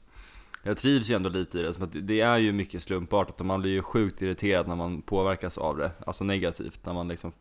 Jag 0.62 0.76
trivs 0.76 1.10
ju 1.10 1.14
ändå 1.14 1.28
lite 1.28 1.58
i 1.58 1.62
det, 1.62 1.74
som 1.74 1.82
att 1.82 1.90
det 1.92 2.20
är 2.20 2.38
ju 2.38 2.52
mycket 2.52 2.82
slumpartat 2.82 3.40
och 3.40 3.46
man 3.46 3.60
blir 3.60 3.70
ju 3.70 3.82
sjukt 3.82 4.22
irriterad 4.22 4.68
när 4.68 4.76
man 4.76 5.02
påverkas 5.02 5.58
av 5.58 5.76
det, 5.76 5.90
alltså 6.06 6.24
negativt, 6.24 6.86
när 6.86 6.92
man 6.92 7.08
liksom 7.08 7.32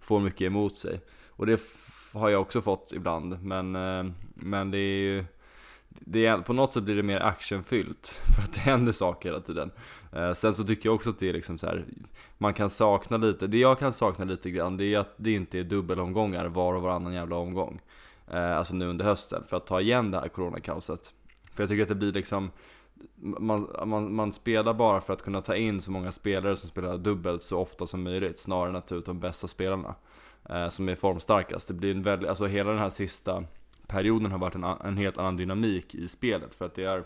får 0.00 0.20
mycket 0.20 0.40
emot 0.40 0.76
sig. 0.76 1.00
Och 1.28 1.46
det 1.46 1.60
har 2.12 2.28
jag 2.28 2.40
också 2.40 2.60
fått 2.60 2.92
ibland, 2.92 3.42
men, 3.42 3.76
eh, 3.76 4.12
men 4.34 4.70
det 4.70 4.78
är 4.78 5.00
ju 5.00 5.24
det 6.00 6.26
är, 6.26 6.38
på 6.38 6.52
något 6.52 6.74
sätt 6.74 6.82
blir 6.82 6.96
det 6.96 7.02
mer 7.02 7.20
actionfyllt 7.20 8.20
för 8.36 8.42
att 8.42 8.52
det 8.52 8.60
händer 8.60 8.92
saker 8.92 9.28
hela 9.28 9.40
tiden. 9.40 9.70
Eh, 10.12 10.32
sen 10.32 10.54
så 10.54 10.64
tycker 10.64 10.88
jag 10.88 10.94
också 10.94 11.10
att 11.10 11.18
det 11.18 11.28
är 11.28 11.32
liksom 11.32 11.58
så 11.58 11.66
här, 11.66 11.84
man 12.38 12.54
kan 12.54 12.70
sakna 12.70 13.16
lite, 13.16 13.46
det 13.46 13.58
jag 13.58 13.78
kan 13.78 13.92
sakna 13.92 14.24
lite 14.24 14.50
grann 14.50 14.76
det 14.76 14.84
är 14.84 14.98
att 14.98 15.14
det 15.16 15.32
inte 15.32 15.58
är 15.58 15.64
dubbelomgångar 15.64 16.46
var 16.46 16.74
och 16.74 16.82
varannan 16.82 17.12
jävla 17.12 17.36
omgång. 17.36 17.80
Eh, 18.30 18.56
alltså 18.56 18.74
nu 18.74 18.86
under 18.86 19.04
hösten 19.04 19.44
för 19.48 19.56
att 19.56 19.66
ta 19.66 19.80
igen 19.80 20.10
det 20.10 20.20
här 20.20 20.28
coronakaoset. 20.28 21.14
För 21.54 21.62
jag 21.62 21.70
tycker 21.70 21.82
att 21.82 21.88
det 21.88 21.94
blir 21.94 22.12
liksom 22.12 22.50
man, 23.20 23.68
man, 23.84 24.14
man 24.14 24.32
spelar 24.32 24.74
bara 24.74 25.00
för 25.00 25.12
att 25.12 25.22
kunna 25.22 25.42
ta 25.42 25.56
in 25.56 25.80
så 25.80 25.90
många 25.90 26.12
spelare 26.12 26.56
som 26.56 26.68
spelar 26.68 26.98
dubbelt 26.98 27.42
så 27.42 27.58
ofta 27.58 27.86
som 27.86 28.02
möjligt 28.02 28.38
snarare 28.38 28.68
än 28.68 28.76
att 28.76 28.88
ta 28.88 28.94
ut 28.94 29.06
de 29.06 29.20
bästa 29.20 29.46
spelarna 29.46 29.94
eh, 30.50 30.68
som 30.68 30.88
är 30.88 30.94
formstarkast. 30.94 31.68
Det 31.68 31.74
blir 31.74 31.90
en 31.90 32.02
väldigt, 32.02 32.28
alltså 32.28 32.46
hela 32.46 32.70
den 32.70 32.78
här 32.78 32.90
sista 32.90 33.44
perioden 33.90 34.32
har 34.32 34.38
varit 34.38 34.54
en, 34.54 34.64
en 34.64 34.96
helt 34.96 35.18
annan 35.18 35.36
dynamik 35.36 35.94
i 35.94 36.08
spelet 36.08 36.54
för 36.54 36.64
att 36.64 36.74
det 36.74 36.84
har 36.84 37.04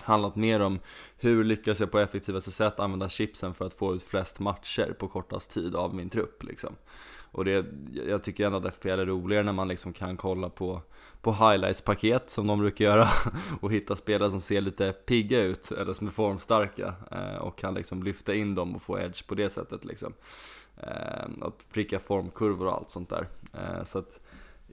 handlat 0.00 0.36
mer 0.36 0.60
om 0.60 0.78
hur 1.16 1.44
lyckas 1.44 1.80
jag 1.80 1.90
på 1.90 1.98
effektivaste 1.98 2.50
sätt 2.50 2.80
använda 2.80 3.08
chipsen 3.08 3.54
för 3.54 3.64
att 3.64 3.74
få 3.74 3.94
ut 3.94 4.02
flest 4.02 4.40
matcher 4.40 4.96
på 4.98 5.08
kortast 5.08 5.50
tid 5.50 5.76
av 5.76 5.94
min 5.94 6.10
trupp 6.10 6.42
liksom. 6.42 6.76
Och 7.34 7.44
det, 7.44 7.66
jag 8.06 8.22
tycker 8.22 8.46
ändå 8.46 8.58
att 8.58 8.74
FPL 8.74 8.88
är 8.88 9.06
roligare 9.06 9.42
när 9.44 9.52
man 9.52 9.68
liksom 9.68 9.92
kan 9.92 10.16
kolla 10.16 10.48
på, 10.48 10.82
på 11.20 11.32
highlights-paket 11.32 12.30
som 12.30 12.46
de 12.46 12.58
brukar 12.58 12.84
göra 12.84 13.08
och 13.60 13.72
hitta 13.72 13.96
spelare 13.96 14.30
som 14.30 14.40
ser 14.40 14.60
lite 14.60 14.92
pigga 14.92 15.42
ut 15.42 15.70
eller 15.70 15.92
som 15.92 16.06
är 16.06 16.10
formstarka 16.10 16.94
eh, 17.10 17.36
och 17.36 17.58
kan 17.58 17.74
liksom 17.74 18.02
lyfta 18.02 18.34
in 18.34 18.54
dem 18.54 18.74
och 18.74 18.82
få 18.82 18.98
edge 18.98 19.26
på 19.26 19.34
det 19.34 19.50
sättet 19.50 19.84
liksom. 19.84 20.14
Eh, 20.76 21.24
att 21.40 21.66
pricka 21.72 22.00
formkurvor 22.00 22.66
och 22.66 22.74
allt 22.74 22.90
sånt 22.90 23.08
där. 23.08 23.28
Eh, 23.52 23.84
så 23.84 23.98
att 23.98 24.20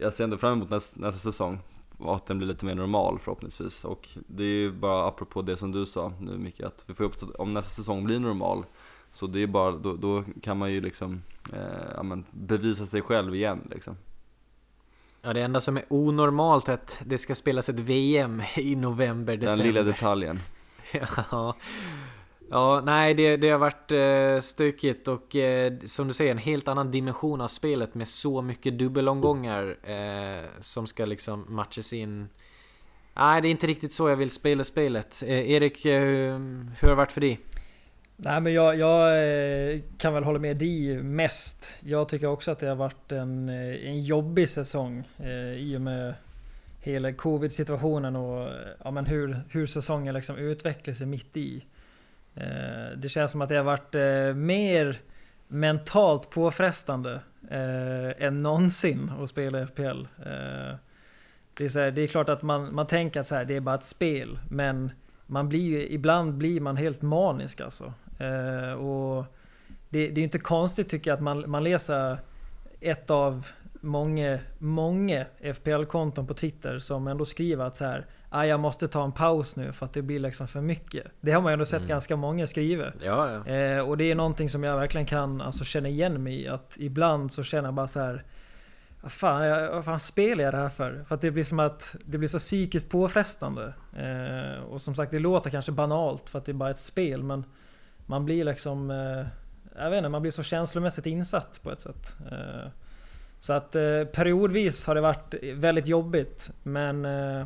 jag 0.01 0.13
ser 0.13 0.23
ändå 0.23 0.37
fram 0.37 0.53
emot 0.53 0.69
nästa, 0.69 0.99
nästa 0.99 1.19
säsong 1.19 1.59
och 1.97 2.15
att 2.15 2.25
den 2.25 2.37
blir 2.37 2.47
lite 2.47 2.65
mer 2.65 2.75
normal 2.75 3.19
förhoppningsvis. 3.19 3.85
Och 3.85 4.09
det 4.27 4.43
är 4.43 4.47
ju 4.47 4.71
bara 4.71 5.07
apropå 5.07 5.41
det 5.41 5.57
som 5.57 5.71
du 5.71 5.85
sa 5.85 6.13
nu 6.19 6.37
Micke, 6.37 6.61
att 6.61 6.83
vi 6.87 6.93
får 6.93 7.03
upp, 7.03 7.15
om 7.39 7.53
nästa 7.53 7.69
säsong 7.69 8.03
blir 8.03 8.19
normal 8.19 8.65
så 9.11 9.27
det 9.27 9.39
är 9.39 9.47
bara, 9.47 9.71
då, 9.71 9.95
då 9.95 10.23
kan 10.41 10.57
man 10.57 10.71
ju 10.71 10.81
liksom 10.81 11.21
eh, 11.53 11.91
ja, 11.95 12.03
men 12.03 12.25
bevisa 12.31 12.85
sig 12.85 13.01
själv 13.01 13.35
igen 13.35 13.67
liksom. 13.71 13.97
Ja 15.21 15.33
det 15.33 15.41
enda 15.41 15.61
som 15.61 15.77
är 15.77 15.83
onormalt 15.89 16.67
är 16.67 16.73
att 16.73 17.01
det 17.05 17.17
ska 17.17 17.35
spelas 17.35 17.69
ett 17.69 17.79
VM 17.79 18.43
i 18.57 18.75
november, 18.75 19.37
december. 19.37 19.63
Den 19.63 19.73
lilla 19.73 19.83
detaljen. 19.83 20.39
ja. 21.31 21.55
Ja, 22.53 22.81
nej 22.85 23.13
det, 23.13 23.37
det 23.37 23.49
har 23.49 23.57
varit 23.57 23.91
eh, 23.91 24.41
stökigt 24.41 25.07
och 25.07 25.35
eh, 25.35 25.73
som 25.85 26.07
du 26.07 26.13
säger 26.13 26.31
en 26.31 26.37
helt 26.37 26.67
annan 26.67 26.91
dimension 26.91 27.41
av 27.41 27.47
spelet 27.47 27.95
med 27.95 28.07
så 28.07 28.41
mycket 28.41 28.79
dubbelomgångar 28.79 29.77
eh, 29.83 30.45
som 30.61 30.87
ska 30.87 31.05
liksom 31.05 31.45
matchas 31.47 31.93
in. 31.93 32.29
Nej, 33.15 33.41
det 33.41 33.47
är 33.47 33.49
inte 33.49 33.67
riktigt 33.67 33.91
så 33.91 34.09
jag 34.09 34.15
vill 34.15 34.29
spela 34.29 34.63
spelet. 34.63 35.23
Eh, 35.23 35.51
Erik, 35.51 35.85
eh, 35.85 36.01
hur 36.79 36.81
har 36.81 36.89
det 36.89 36.95
varit 36.95 37.11
för 37.11 37.21
dig? 37.21 37.39
Nej 38.15 38.41
men 38.41 38.53
jag, 38.53 38.77
jag, 38.77 39.23
eh, 39.73 39.79
kan 39.97 40.13
väl 40.13 40.23
hålla 40.23 40.39
med 40.39 40.57
dig 40.57 41.03
mest. 41.03 41.75
Jag 41.79 42.09
tycker 42.09 42.27
också 42.27 42.51
att 42.51 42.59
det 42.59 42.67
har 42.67 42.75
varit 42.75 43.11
en, 43.11 43.49
eh, 43.49 43.87
en 43.89 44.03
jobbig 44.03 44.49
säsong 44.49 45.03
eh, 45.19 45.53
i 45.53 45.77
och 45.77 45.81
med 45.81 46.13
hela 46.79 47.13
covid-situationen 47.13 48.15
och 48.15 48.47
ja, 48.83 48.91
men 48.91 49.05
hur, 49.05 49.41
hur 49.49 49.67
säsongen 49.67 50.13
liksom 50.13 50.35
utvecklar 50.35 50.93
sig 50.93 51.07
mitt 51.07 51.37
i. 51.37 51.63
Eh, 52.35 52.97
det 52.97 53.09
känns 53.09 53.31
som 53.31 53.41
att 53.41 53.49
det 53.49 53.55
har 53.55 53.63
varit 53.63 53.95
eh, 53.95 54.35
mer 54.35 54.97
mentalt 55.47 56.29
påfrestande 56.29 57.21
eh, 57.49 58.25
än 58.25 58.37
någonsin 58.37 59.11
att 59.19 59.29
spela 59.29 59.67
FPL. 59.67 60.03
Det 61.53 61.65
är, 61.65 61.69
så 61.69 61.79
här, 61.79 61.91
det 61.91 62.01
är 62.01 62.07
klart 62.07 62.29
att 62.29 62.41
man, 62.41 62.75
man 62.75 62.87
tänker 62.87 63.19
att 63.19 63.27
så 63.27 63.35
här, 63.35 63.45
det 63.45 63.55
är 63.55 63.59
bara 63.59 63.75
ett 63.75 63.83
spel, 63.83 64.39
men 64.49 64.91
man 65.25 65.49
blir 65.49 65.59
ju, 65.59 65.87
ibland 65.87 66.33
blir 66.33 66.59
man 66.59 66.77
helt 66.77 67.01
manisk 67.01 67.61
alltså. 67.61 67.93
och 68.77 69.25
det, 69.89 70.07
det 70.07 70.21
är 70.21 70.23
inte 70.23 70.39
konstigt 70.39 70.89
tycker 70.89 71.11
jag 71.11 71.15
att 71.15 71.23
man, 71.23 71.49
man 71.49 71.63
läser 71.63 72.17
ett 72.79 73.09
av 73.09 73.47
många, 73.81 74.39
många 74.57 75.25
FPL-konton 75.55 76.27
på 76.27 76.33
Twitter 76.33 76.79
som 76.79 77.07
ändå 77.07 77.25
skriver 77.25 77.65
att 77.65 77.75
så 77.75 77.85
här 77.85 78.05
ah, 78.33 78.45
jag 78.45 78.59
måste 78.59 78.87
ta 78.87 79.03
en 79.03 79.11
paus 79.11 79.55
nu 79.55 79.71
för 79.71 79.85
att 79.85 79.93
det 79.93 80.01
blir 80.01 80.19
liksom 80.19 80.47
för 80.47 80.61
mycket. 80.61 81.07
Det 81.21 81.31
har 81.31 81.41
man 81.41 81.51
ju 81.51 81.53
ändå 81.53 81.65
sett 81.65 81.77
mm. 81.77 81.89
ganska 81.89 82.15
många 82.15 82.47
skriva. 82.47 82.91
Ja, 83.01 83.31
ja. 83.45 83.53
Eh, 83.53 83.89
och 83.89 83.97
det 83.97 84.11
är 84.11 84.15
någonting 84.15 84.49
som 84.49 84.63
jag 84.63 84.77
verkligen 84.77 85.07
kan 85.07 85.41
alltså, 85.41 85.63
känna 85.63 85.89
igen 85.89 86.23
mig 86.23 86.41
i. 86.41 86.47
Att 86.47 86.77
ibland 86.79 87.31
så 87.31 87.43
känner 87.43 87.67
jag 87.67 87.73
bara 87.73 87.87
så 87.87 87.99
här. 87.99 88.23
Fan, 89.03 89.45
jag, 89.45 89.71
vad 89.71 89.85
fan 89.85 89.99
spelar 89.99 90.43
jag 90.43 90.53
det 90.53 90.57
här 90.57 90.69
för? 90.69 91.03
För 91.07 91.15
att 91.15 91.21
det 91.21 91.31
blir 91.31 91.43
som 91.43 91.59
att 91.59 91.95
det 92.05 92.17
blir 92.17 92.29
så 92.29 92.39
psykiskt 92.39 92.89
påfrestande. 92.89 93.73
Eh, 93.97 94.63
och 94.63 94.81
som 94.81 94.95
sagt, 94.95 95.11
det 95.11 95.19
låter 95.19 95.49
kanske 95.49 95.71
banalt 95.71 96.29
för 96.29 96.39
att 96.39 96.45
det 96.45 96.51
är 96.51 96.53
bara 96.53 96.69
ett 96.69 96.79
spel. 96.79 97.23
Men 97.23 97.45
man 98.05 98.25
blir 98.25 98.43
liksom... 98.43 98.91
Eh, 98.91 99.25
jag 99.83 99.89
vet 99.89 99.97
inte, 99.97 100.09
man 100.09 100.21
blir 100.21 100.31
så 100.31 100.43
känslomässigt 100.43 101.05
insatt 101.05 101.59
på 101.63 101.71
ett 101.71 101.81
sätt. 101.81 102.15
Eh, 102.31 102.69
så 103.39 103.53
att 103.53 103.75
eh, 103.75 104.03
periodvis 104.13 104.85
har 104.85 104.95
det 104.95 105.01
varit 105.01 105.33
väldigt 105.53 105.87
jobbigt. 105.87 106.51
Men 106.63 107.05
eh, 107.05 107.45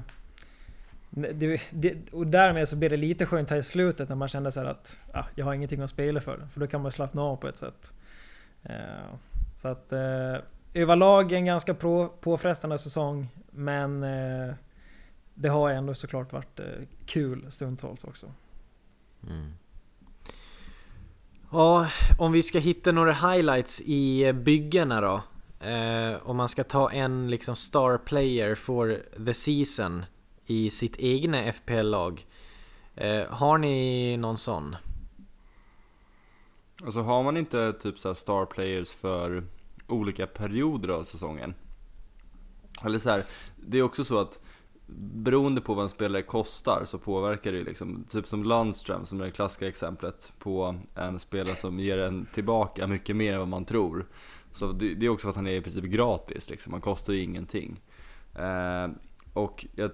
det, 1.16 1.62
det, 1.72 2.14
och 2.14 2.28
därmed 2.28 2.70
så 2.70 2.76
blir 2.76 2.90
det 2.90 2.98
lite 2.98 3.26
skönt 3.26 3.50
här 3.50 3.58
i 3.58 3.64
slutet 3.64 4.10
när 4.10 4.16
man 4.16 4.28
kände 4.28 4.52
så 4.52 4.60
att 4.60 4.98
ah, 5.14 5.24
jag 5.36 5.46
har 5.46 5.54
ingenting 5.54 5.82
att 5.82 5.90
spela 5.90 6.22
för. 6.22 6.48
För 6.54 6.60
då 6.60 6.68
kan 6.68 6.82
man 6.82 6.92
slappna 6.92 7.22
av 7.22 7.36
på 7.36 7.48
ett 7.48 7.58
sätt. 7.58 7.94
Eh, 8.64 8.74
så 9.56 9.68
att 9.68 9.92
eh, 9.92 10.36
överlag 10.74 11.32
en 11.32 11.46
ganska 11.46 11.74
på, 11.74 12.08
påfrestande 12.22 12.78
säsong. 12.78 13.28
Men 13.52 14.04
eh, 14.04 14.54
det 15.34 15.50
har 15.50 15.72
ändå 15.72 15.94
såklart 15.94 16.34
varit 16.34 16.60
eh, 16.60 16.66
kul 17.06 17.46
stundtals 17.50 18.04
också. 18.04 18.32
Mm. 19.28 19.52
Ja, 21.52 21.88
om 22.20 22.32
vi 22.32 22.44
ska 22.44 22.60
hitta 22.60 22.92
några 22.92 23.14
highlights 23.14 23.82
i 23.82 24.24
eh, 24.24 24.34
byggena 24.34 25.02
då. 25.02 25.22
Eh, 25.68 26.18
om 26.24 26.38
man 26.38 26.50
ska 26.50 26.64
ta 26.64 26.92
en 26.92 27.30
liksom 27.30 27.56
star 27.56 27.98
player 27.98 28.56
for 28.56 29.04
the 29.26 29.34
season 29.34 30.06
i 30.46 30.70
sitt 30.70 30.96
egna 31.00 31.52
FPL-lag. 31.52 32.26
Eh, 32.96 33.28
har 33.28 33.58
ni 33.58 34.18
någon 34.18 34.38
sån? 34.38 34.76
Alltså 36.84 37.02
har 37.02 37.24
man 37.24 37.38
inte 37.38 37.74
typ 37.74 38.00
så 38.00 38.16
star 38.16 38.46
players 38.46 38.94
för 38.94 39.44
olika 39.88 40.28
perioder 40.28 40.90
av 40.90 41.04
säsongen? 41.04 41.54
Eller 42.84 43.00
så 43.00 43.10
här, 43.10 43.24
det 43.56 43.78
är 43.78 43.82
också 43.82 44.04
så 44.04 44.20
att 44.20 44.40
beroende 45.14 45.62
på 45.62 45.74
vad 45.74 45.84
en 45.84 45.90
spelare 45.90 46.22
kostar 46.22 46.82
så 46.86 47.00
påverkar 47.00 47.52
det 47.52 47.58
ju 47.58 47.64
liksom, 47.64 48.06
typ 48.10 48.28
som 48.28 48.44
Landström 48.44 49.06
som 49.06 49.22
är 49.22 49.26
det 49.26 49.32
klassiska 49.32 49.68
exemplet 49.68 50.34
på 50.40 50.76
en 50.96 51.20
spelare 51.20 51.56
som 51.56 51.80
ger 51.80 51.98
en 51.98 52.26
tillbaka 52.34 52.88
mycket 52.88 53.16
mer 53.16 53.34
än 53.34 53.40
vad 53.40 53.48
man 53.48 53.66
tror. 53.66 54.06
Så 54.52 54.72
det, 54.72 54.94
det 54.94 55.06
är 55.06 55.10
också 55.10 55.26
för 55.26 55.30
att 55.30 55.36
han 55.36 55.48
är 55.48 55.52
i 55.52 55.62
princip 55.62 55.84
gratis 55.84 56.50
liksom, 56.50 56.74
han 56.74 56.82
kostar 56.82 57.14
ju 57.14 57.24
ingenting. 57.24 57.82
Eh, 58.36 58.88
och 59.34 59.66
jag 59.76 59.92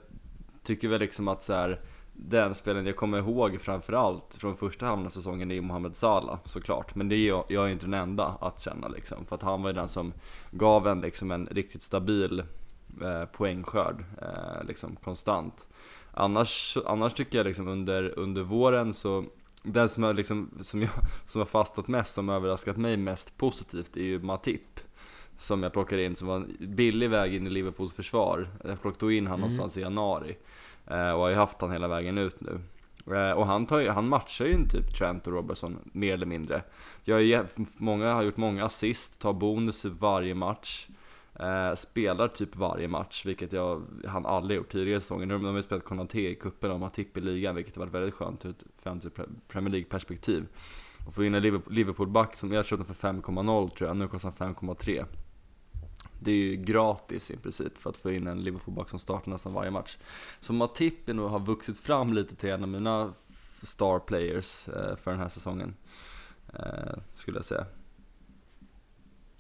tycker 0.64 0.88
väl 0.88 1.00
liksom 1.00 1.28
att 1.28 1.44
så 1.44 1.54
här, 1.54 1.80
den 2.14 2.56
spelaren 2.56 2.86
jag 2.86 2.96
kommer 2.96 3.18
ihåg 3.18 3.62
framförallt 3.62 4.36
från 4.36 4.58
första 4.58 4.86
halvan 4.86 5.06
av 5.06 5.10
säsongen 5.10 5.52
är 5.52 5.62
Mohamed 5.62 5.96
Salah 5.96 6.40
såklart. 6.46 6.96
Men 6.96 7.10
det 7.10 7.16
är 7.16 7.28
jag, 7.28 7.46
jag 7.48 7.68
är 7.68 7.70
inte 7.70 7.86
den 7.86 7.94
enda 7.94 8.38
att 8.42 8.60
känna 8.60 8.88
liksom. 8.88 9.26
För 9.26 9.36
att 9.36 9.42
han 9.42 9.62
var 9.62 9.70
ju 9.70 9.76
den 9.76 9.90
som 9.90 10.14
gav 10.52 10.88
en 10.88 11.02
liksom 11.02 11.32
en 11.32 11.46
riktigt 11.46 11.82
stabil 11.82 12.44
eh, 13.02 13.26
poängskörd 13.26 14.06
eh, 14.22 14.68
liksom 14.68 14.96
konstant. 14.96 15.68
Annars, 16.14 16.78
annars 16.86 17.14
tycker 17.14 17.38
jag 17.38 17.48
liksom 17.48 17.68
under, 17.68 18.20
under 18.20 18.42
våren 18.42 18.94
så 18.94 19.26
den 19.64 19.90
som 19.90 20.04
har, 20.04 20.14
liksom, 20.14 20.50
som, 20.62 20.82
jag, 20.82 20.92
som 21.26 21.40
har 21.40 21.46
fastnat 21.46 21.88
mest, 21.88 22.14
som 22.14 22.30
överraskat 22.30 22.78
mig 22.78 22.98
mest 22.98 23.38
positivt 23.38 23.98
är 23.98 24.02
ju 24.02 24.20
Matip 24.20 24.80
som 25.42 25.64
jag 25.64 25.74
plockade 25.74 26.04
in 26.04 26.16
som 26.16 26.28
var 26.28 26.36
en 26.36 26.58
billig 26.60 27.10
väg 27.10 27.36
in 27.36 27.48
i 27.48 27.50
Liverpools 27.50 27.94
försvar. 27.94 28.48
Jag 28.64 28.82
plockade 28.82 29.14
in 29.14 29.28
han 29.28 29.34
mm. 29.34 29.40
någonstans 29.40 29.78
i 29.78 29.82
januari 29.82 30.38
eh, 30.88 31.12
och 31.12 31.20
har 31.20 31.30
ju 31.30 31.36
haft 31.36 31.62
han 31.62 31.72
hela 31.72 31.88
vägen 31.88 32.18
ut 32.18 32.42
nu. 32.42 32.60
Eh, 33.16 33.32
och 33.32 33.46
han, 33.46 33.66
tar 33.66 33.80
ju, 33.80 33.90
han 33.90 34.08
matchar 34.08 34.46
ju 34.46 34.66
typ 34.68 34.96
Trent 34.98 35.28
och 35.28 35.34
Robertson 35.34 35.78
mer 35.84 36.14
eller 36.14 36.26
mindre. 36.26 36.62
Jag 37.04 37.22
är, 37.22 37.46
många 37.78 38.14
har 38.14 38.22
gjort 38.22 38.38
många 38.38 38.66
assist, 38.66 39.22
tar 39.22 39.34
bonus 39.34 39.86
i 39.86 39.90
varje 39.90 40.36
match. 40.36 40.88
Eh, 41.40 41.74
spelar 41.76 42.28
typ 42.28 42.56
varje 42.56 42.88
match, 42.88 43.26
vilket 43.26 43.54
jag, 43.54 43.84
han 44.08 44.26
aldrig 44.26 44.58
gjort 44.58 44.72
tidigare 44.72 44.98
i 44.98 45.02
säsongen. 45.02 45.30
De 45.30 45.46
har 45.46 45.56
ju 45.56 45.64
spelat 45.64 45.84
Konaté 45.84 46.30
i 46.30 46.36
cupen 46.36 46.72
och 46.72 46.80
Matip 46.80 47.18
i 47.18 47.22
ligan, 47.22 47.56
vilket 47.56 47.76
har 47.76 47.80
varit 47.80 47.94
väldigt 47.94 48.14
skönt 48.14 48.46
ur 48.46 48.50
ett 48.50 48.66
Premier 49.48 49.72
League-perspektiv. 49.72 50.48
Och 51.08 51.14
få 51.14 51.24
in 51.24 51.36
en 51.36 51.62
Liverpool-back 51.70 52.36
som 52.36 52.54
jag 52.54 52.66
köpte 52.66 52.94
för 52.94 53.08
5,0 53.08 53.70
tror 53.70 53.88
jag, 53.88 53.98
nu 53.98 54.08
kostar 54.08 54.34
han 54.40 54.56
5,3. 54.56 55.06
Det 56.24 56.32
är 56.32 56.36
ju 56.36 56.56
gratis 56.56 57.32
i 57.32 57.38
princip 57.38 57.78
för 57.78 57.90
att 57.90 57.98
få 57.98 58.12
in 58.12 58.28
en 58.28 58.44
Liverpool-back 58.44 58.90
som 58.90 59.00
startar 59.00 59.32
nästan 59.32 59.54
varje 59.54 59.72
match. 59.72 59.98
Så 60.40 60.54
Matip 60.54 61.10
är 61.10 61.14
nog 61.14 61.30
har 61.30 61.40
vuxit 61.40 61.80
fram 61.80 62.14
lite 62.14 62.36
till 62.36 62.50
en 62.50 62.64
av 62.64 62.70
mina 62.70 63.14
star 63.62 64.00
players 64.00 64.68
eh, 64.68 64.96
för 64.96 65.12
den 65.12 65.20
här 65.20 65.30
säsongen. 65.30 65.76
Eh, 66.54 66.94
skulle 67.14 67.38
jag 67.38 67.46
säga. 67.46 67.66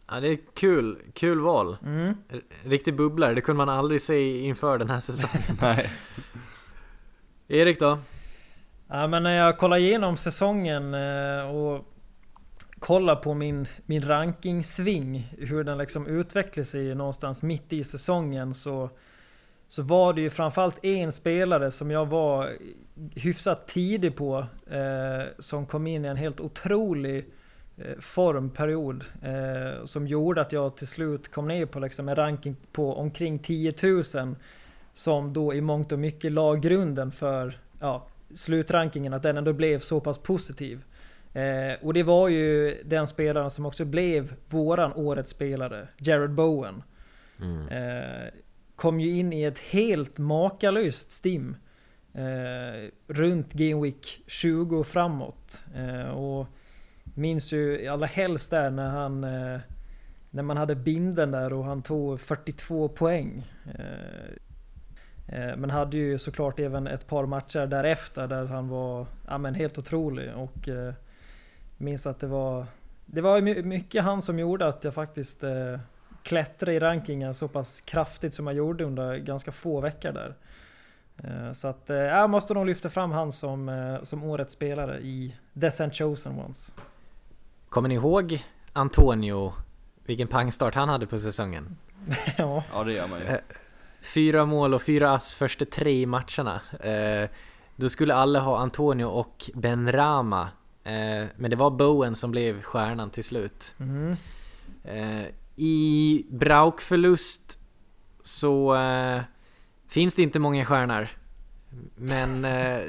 Ja 0.07 0.19
det 0.19 0.27
är 0.27 0.39
kul, 0.53 0.97
kul 1.13 1.39
val. 1.39 1.77
Mm. 1.83 2.13
Riktig 2.63 2.95
bubblare, 2.95 3.33
det 3.33 3.41
kunde 3.41 3.65
man 3.65 3.69
aldrig 3.69 4.01
se 4.01 4.39
inför 4.39 4.77
den 4.77 4.89
här 4.89 4.99
säsongen. 4.99 5.57
Nej. 5.61 5.91
Erik 7.47 7.79
då? 7.79 7.99
Ja 8.87 9.07
men 9.07 9.23
när 9.23 9.37
jag 9.37 9.57
kollar 9.57 9.77
igenom 9.77 10.17
säsongen 10.17 10.93
eh, 10.93 11.55
och 11.55 11.85
kollar 12.81 13.15
på 13.15 13.33
min, 13.33 13.67
min 13.85 14.07
rankingsving, 14.07 15.33
hur 15.37 15.63
den 15.63 15.77
liksom 15.77 16.07
utvecklar 16.07 16.63
sig 16.63 16.95
någonstans 16.95 17.43
mitt 17.43 17.73
i 17.73 17.83
säsongen 17.83 18.53
så 18.53 18.89
så 19.71 19.81
var 19.81 20.13
det 20.13 20.21
ju 20.21 20.29
framförallt 20.29 20.85
en 20.85 21.11
spelare 21.11 21.71
som 21.71 21.91
jag 21.91 22.05
var 22.05 22.49
hyfsat 23.15 23.67
tidig 23.67 24.15
på 24.15 24.45
eh, 24.71 25.23
som 25.39 25.65
kom 25.65 25.87
in 25.87 26.05
i 26.05 26.07
en 26.07 26.17
helt 26.17 26.39
otrolig 26.39 27.25
eh, 27.77 27.99
formperiod 27.99 29.03
eh, 29.21 29.85
som 29.85 30.07
gjorde 30.07 30.41
att 30.41 30.51
jag 30.51 30.77
till 30.77 30.87
slut 30.87 31.31
kom 31.31 31.47
ner 31.47 31.65
på 31.65 31.79
liksom 31.79 32.09
en 32.09 32.15
ranking 32.15 32.55
på 32.71 32.95
omkring 32.95 33.39
10 33.39 33.73
000 33.83 34.35
som 34.93 35.33
då 35.33 35.53
i 35.53 35.61
mångt 35.61 35.91
och 35.91 35.99
mycket 35.99 36.31
la 36.31 36.55
grunden 36.55 37.11
för 37.11 37.59
ja, 37.79 38.07
slutrankingen, 38.33 39.13
att 39.13 39.23
den 39.23 39.37
ändå 39.37 39.53
blev 39.53 39.79
så 39.79 39.99
pass 39.99 40.17
positiv. 40.17 40.83
Eh, 41.33 41.73
och 41.81 41.93
det 41.93 42.03
var 42.03 42.29
ju 42.29 42.77
den 42.85 43.07
spelaren 43.07 43.51
som 43.51 43.65
också 43.65 43.85
blev 43.85 44.33
våran 44.47 44.93
årets 44.93 45.31
spelare, 45.31 45.87
Jared 45.97 46.31
Bowen. 46.31 46.83
Mm. 47.41 47.67
Eh, 47.67 48.29
kom 48.75 48.99
ju 48.99 49.09
in 49.09 49.33
i 49.33 49.43
ett 49.43 49.59
helt 49.59 50.17
makalöst 50.17 51.11
stim. 51.11 51.55
Eh, 52.13 52.89
runt 53.07 53.53
Game 53.53 53.81
Week 53.81 54.23
20 54.27 54.83
framåt. 54.83 55.63
Eh, 55.75 56.09
och 56.09 56.47
minns 57.03 57.53
ju 57.53 57.87
allra 57.87 58.05
helst 58.05 58.51
där 58.51 58.69
när 58.69 58.89
han 58.89 59.23
eh, 59.23 59.59
när 60.29 60.43
man 60.43 60.57
hade 60.57 60.75
binden 60.75 61.31
där 61.31 61.53
och 61.53 61.65
han 61.65 61.81
tog 61.81 62.21
42 62.21 62.87
poäng. 62.87 63.51
Eh, 65.25 65.55
men 65.57 65.69
hade 65.69 65.97
ju 65.97 66.19
såklart 66.19 66.59
även 66.59 66.87
ett 66.87 67.07
par 67.07 67.25
matcher 67.25 67.67
därefter 67.67 68.27
där 68.27 68.45
han 68.45 68.69
var 68.69 69.05
ja, 69.27 69.37
men 69.37 69.55
helt 69.55 69.77
otrolig 69.77 70.33
och 70.35 70.69
minns 71.81 72.07
att 72.07 72.19
det 72.19 72.27
var 72.27 72.65
det 73.05 73.21
var 73.21 73.41
mycket 73.63 74.03
han 74.03 74.21
som 74.21 74.39
gjorde 74.39 74.67
att 74.67 74.83
jag 74.83 74.93
faktiskt 74.93 75.43
eh, 75.43 75.79
klättrade 76.23 76.73
i 76.73 76.79
rankingen 76.79 77.33
så 77.33 77.47
pass 77.47 77.81
kraftigt 77.81 78.33
som 78.33 78.47
jag 78.47 78.55
gjorde 78.55 78.83
under 78.83 79.17
ganska 79.17 79.51
få 79.51 79.81
veckor 79.81 80.11
där. 80.11 80.35
Eh, 81.23 81.53
så 81.53 81.67
att 81.67 81.89
eh, 81.89 81.95
jag 81.95 82.29
måste 82.29 82.53
nog 82.53 82.65
lyfta 82.65 82.89
fram 82.89 83.11
han 83.11 83.31
som, 83.31 83.69
eh, 83.69 84.01
som 84.01 84.23
årets 84.23 84.53
spelare 84.53 84.99
i 84.99 85.35
Descent 85.53 85.95
Chosen 85.95 86.39
Ones. 86.39 86.73
Kommer 87.69 87.89
ni 87.89 87.95
ihåg 87.95 88.45
Antonio? 88.73 89.53
Vilken 90.05 90.27
pangstart 90.27 90.75
han 90.75 90.89
hade 90.89 91.07
på 91.07 91.17
säsongen? 91.17 91.77
ja. 92.37 92.63
ja, 92.73 92.83
det 92.83 92.93
gör 92.93 93.07
man 93.07 93.19
ju. 93.19 93.25
Eh, 93.25 93.39
Fyra 94.01 94.45
mål 94.45 94.73
och 94.73 94.81
fyra 94.81 95.11
ass 95.11 95.33
första 95.33 95.65
tre 95.65 96.05
matcherna. 96.05 96.61
Eh, 96.79 97.29
då 97.75 97.89
skulle 97.89 98.13
alla 98.13 98.39
ha 98.39 98.59
Antonio 98.59 99.05
och 99.05 99.49
Ben 99.55 99.91
Rama. 99.91 100.49
Eh, 100.83 101.25
men 101.35 101.49
det 101.49 101.55
var 101.55 101.71
Bowen 101.71 102.15
som 102.15 102.31
blev 102.31 102.61
stjärnan 102.61 103.09
till 103.09 103.23
slut. 103.23 103.75
Mm. 103.79 104.15
I 105.55 106.25
Brauk-förlust 106.29 107.57
så 108.23 108.75
eh, 108.75 109.21
finns 109.87 110.15
det 110.15 110.21
inte 110.21 110.39
många 110.39 110.65
stjärnor. 110.65 111.07
Men 111.95 112.41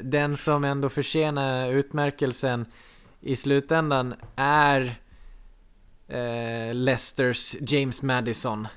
den 0.09 0.37
som 0.37 0.63
ändå 0.63 0.89
förtjänar 0.89 1.71
utmärkelsen 1.71 2.65
i 3.21 3.35
slutändan 3.35 4.13
är 4.35 4.95
Leicesters 6.73 7.55
James 7.61 8.01
Madison. 8.01 8.67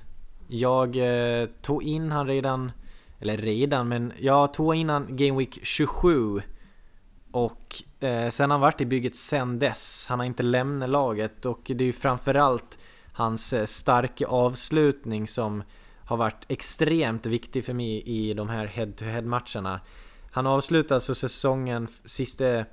Jag 0.49 0.97
tog 1.63 1.83
in 1.83 2.13
han 2.13 2.27
redan, 2.27 2.73
eller 3.21 3.37
redan, 3.37 3.89
men 3.89 4.13
jag 4.19 4.55
tog 4.55 4.75
in 4.75 4.89
han 4.89 5.17
Game 5.17 5.39
Week 5.39 5.59
27 5.63 6.43
och 7.31 7.83
Eh, 8.07 8.29
sen 8.29 8.51
har 8.51 8.55
han 8.55 8.61
varit 8.61 8.81
i 8.81 8.87
bygget 8.87 9.17
sen 9.17 9.59
dess. 9.59 10.07
Han 10.09 10.19
har 10.19 10.27
inte 10.27 10.43
lämnat 10.43 10.91
laget 10.91 11.47
och 11.47 11.61
det 11.65 11.85
är 11.85 11.87
ju 11.87 11.93
framförallt 11.93 12.79
hans 13.13 13.53
eh, 13.53 13.65
starka 13.65 14.27
avslutning 14.27 15.27
som 15.29 15.63
har 16.05 16.17
varit 16.17 16.45
extremt 16.49 17.27
viktig 17.27 17.65
för 17.65 17.73
mig 17.73 18.03
i 18.07 18.35
de 18.35 18.49
här 18.49 18.67
head-to-head 18.67 19.23
matcherna. 19.23 19.81
Han 20.31 20.47
avslutar 20.47 20.95
alltså 20.95 21.15
säsongen 21.15 21.89
sista 22.05 22.65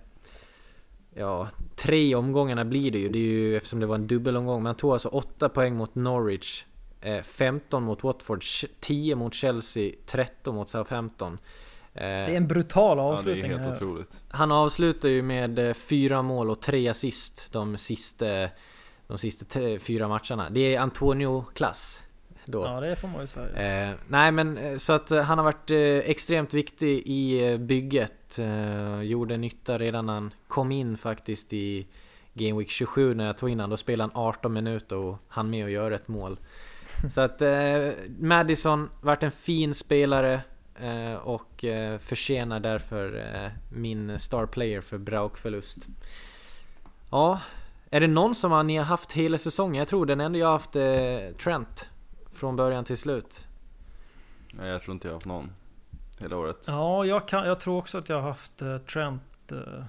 Ja, 1.15 1.49
tre 1.75 2.15
omgångarna 2.15 2.65
blir 2.65 2.91
det 2.91 2.99
ju. 2.99 3.09
Det 3.09 3.19
är 3.19 3.21
ju 3.21 3.57
eftersom 3.57 3.79
det 3.79 3.85
var 3.85 3.95
en 3.95 4.07
dubbelomgång. 4.07 4.59
Men 4.59 4.65
han 4.65 4.75
tog 4.75 4.91
alltså 4.91 5.09
8 5.09 5.49
poäng 5.49 5.75
mot 5.75 5.95
Norwich 5.95 6.65
eh, 7.01 7.21
15 7.21 7.83
mot 7.83 8.03
Watford, 8.03 8.43
10 8.79 9.15
mot 9.15 9.33
Chelsea, 9.33 9.91
13 10.05 10.55
mot 10.55 10.69
Southampton. 10.69 11.37
Eh, 11.95 12.07
det 12.07 12.15
är 12.15 12.37
en 12.37 12.47
brutal 12.47 12.99
avslutning. 12.99 13.51
Ja, 13.51 13.57
det 13.57 13.63
är 13.63 13.67
helt 13.67 13.81
otroligt. 13.81 14.23
Han 14.29 14.51
avslutar 14.51 15.09
ju 15.09 15.21
med 15.21 15.77
fyra 15.77 16.21
mål 16.21 16.49
och 16.49 16.61
tre 16.61 16.87
assist 16.87 17.47
de 17.51 17.77
sista, 17.77 18.25
de 19.07 19.17
sista 19.17 19.45
tre, 19.45 19.79
fyra 19.79 20.07
matcherna. 20.07 20.49
Det 20.49 20.75
är 20.75 20.79
Antonio-klass. 20.79 22.03
Då. 22.45 22.65
Ja, 22.65 22.79
det 22.79 22.95
får 22.95 23.07
man 23.07 23.21
ju 23.21 23.27
säga. 23.27 23.89
Eh, 23.89 23.95
nej, 24.07 24.31
men 24.31 24.79
så 24.79 24.93
att 24.93 25.09
han 25.09 25.37
har 25.37 25.43
varit 25.43 25.71
eh, 25.71 25.77
extremt 26.09 26.53
viktig 26.53 27.03
i 27.05 27.57
bygget. 27.57 28.39
Eh, 28.39 29.01
gjorde 29.01 29.37
nytta 29.37 29.77
redan 29.77 30.05
när 30.05 30.13
han 30.13 30.33
kom 30.47 30.71
in 30.71 30.97
faktiskt 30.97 31.53
i 31.53 31.87
Game 32.33 32.59
Week 32.59 32.69
27 32.69 33.13
när 33.13 33.25
jag 33.25 33.37
tog 33.37 33.49
in 33.49 33.59
honom. 33.59 33.69
Då 33.69 33.77
spelade 33.77 34.11
han 34.13 34.23
18 34.23 34.53
minuter 34.53 34.97
och 34.97 35.17
han 35.27 35.49
med 35.49 35.65
att 35.65 35.71
göra 35.71 35.95
ett 35.95 36.07
mål. 36.07 36.39
Så 37.09 37.21
att 37.21 37.41
eh, 37.41 37.89
Madison 38.19 38.89
vart 39.01 39.23
en 39.23 39.31
fin 39.31 39.73
spelare 39.73 40.33
eh, 40.33 40.39
och 41.21 41.65
eh, 41.65 41.97
förtjänar 41.97 42.59
därför 42.59 43.33
eh, 43.35 43.51
min 43.69 44.19
star 44.19 44.45
player 44.45 44.81
för 44.81 44.97
Brauk-förlust. 44.97 45.87
Ja, 47.11 47.39
är 47.89 47.99
det 47.99 48.07
någon 48.07 48.35
som 48.35 48.51
har, 48.51 48.63
ni 48.63 48.77
har 48.77 48.85
haft 48.85 49.11
hela 49.11 49.37
säsongen? 49.37 49.75
Jag 49.75 49.87
tror 49.87 50.05
den 50.05 50.21
enda 50.21 50.39
jag 50.39 50.47
har 50.47 50.53
haft 50.53 50.75
eh, 50.75 51.37
Trent 51.43 51.89
från 52.31 52.55
början 52.55 52.85
till 52.85 52.97
slut. 52.97 53.47
Nej, 54.53 54.69
jag 54.69 54.81
tror 54.81 54.93
inte 54.93 55.07
jag 55.07 55.11
har 55.11 55.15
haft 55.15 55.25
någon 55.25 55.51
hela 56.19 56.37
året. 56.37 56.65
Ja, 56.67 57.05
jag, 57.05 57.27
kan, 57.27 57.47
jag 57.47 57.59
tror 57.59 57.77
också 57.77 57.97
att 57.97 58.09
jag 58.09 58.15
har 58.15 58.29
haft 58.29 58.61
eh, 58.61 58.77
Trent 58.77 59.51
eh, 59.51 59.83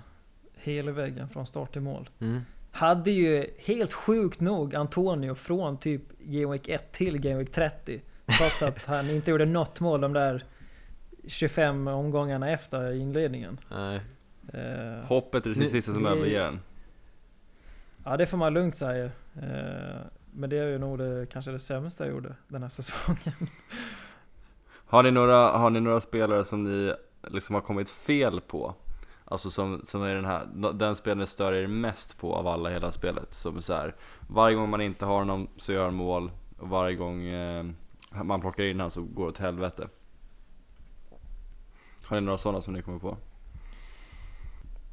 hela 0.55 0.93
vägen 0.93 1.29
från 1.29 1.47
start 1.47 1.73
till 1.73 1.83
mål. 1.83 2.09
Mm 2.21 2.43
hade 2.75 3.11
ju 3.11 3.47
helt 3.59 3.93
sjukt 3.93 4.41
nog 4.41 4.75
Antonio 4.75 5.35
från 5.35 5.79
typ 5.79 6.03
Game 6.19 6.53
Week 6.53 6.69
1 6.69 6.93
till 6.93 7.19
Game 7.19 7.37
Week 7.37 7.53
30. 7.53 8.01
Trots 8.39 8.63
att 8.63 8.85
han 8.85 9.11
inte 9.11 9.31
gjorde 9.31 9.45
något 9.45 9.81
mål 9.81 10.01
de 10.01 10.13
där 10.13 10.45
25 11.27 11.89
omgångarna 11.89 12.51
efter 12.51 12.95
inledningen. 12.95 13.61
Nej. 13.71 14.01
Uh, 14.55 15.05
Hoppet 15.07 15.47
är 15.47 15.51
det 15.51 15.57
sista 15.57 15.93
som 15.93 16.07
överger 16.07 16.43
en. 16.43 16.61
Ja 18.05 18.17
det 18.17 18.27
får 18.27 18.39
man 18.39 18.55
lugnt 18.55 18.77
säga. 18.77 19.05
Uh, 19.05 19.11
men 20.33 20.51
det 20.51 20.59
är 20.59 20.67
ju 20.67 20.79
nog 20.79 20.99
det, 20.99 21.27
kanske 21.33 21.51
det 21.51 21.59
sämsta 21.59 22.05
jag 22.05 22.15
gjorde 22.15 22.35
den 22.49 22.63
här 22.63 22.69
säsongen. 22.81 23.49
Har 24.87 25.03
ni 25.03 25.11
några, 25.11 25.37
har 25.37 25.71
ni 25.71 25.81
några 25.81 26.01
spelare 26.01 26.45
som 26.45 26.63
ni 26.63 26.95
liksom 27.29 27.55
har 27.55 27.63
kommit 27.63 27.91
fel 27.91 28.41
på? 28.41 28.75
Alltså 29.25 29.51
som, 29.51 29.81
som 29.85 30.03
är 30.03 30.15
den 30.15 30.25
här, 30.25 30.73
den 30.73 30.97
spelaren 30.97 31.27
stör 31.27 31.53
er 31.53 31.67
mest 31.67 32.19
på 32.19 32.35
av 32.35 32.47
alla 32.47 32.71
hela 32.71 32.93
spelet. 32.93 33.35
Som 33.35 33.63
så 33.63 33.75
här, 33.75 33.95
varje 34.29 34.57
gång 34.57 34.71
man 34.71 34.81
inte 34.81 35.05
har 35.05 35.19
honom 35.19 35.49
så 35.57 35.73
gör 35.73 35.85
han 35.85 35.95
mål 35.95 36.31
och 36.59 36.69
varje 36.69 36.97
gång 36.97 37.27
eh, 37.27 37.65
man 38.25 38.41
plockar 38.41 38.65
in 38.65 38.77
honom 38.81 38.91
så 38.91 39.03
går 39.03 39.25
det 39.25 39.31
åt 39.31 39.39
helvete. 39.39 39.89
Har 42.05 42.21
ni 42.21 42.27
några 42.27 42.39
sådana 42.39 42.61
som 42.61 42.75
ni 42.75 42.83
kommer 42.83 42.99
på? 42.99 43.17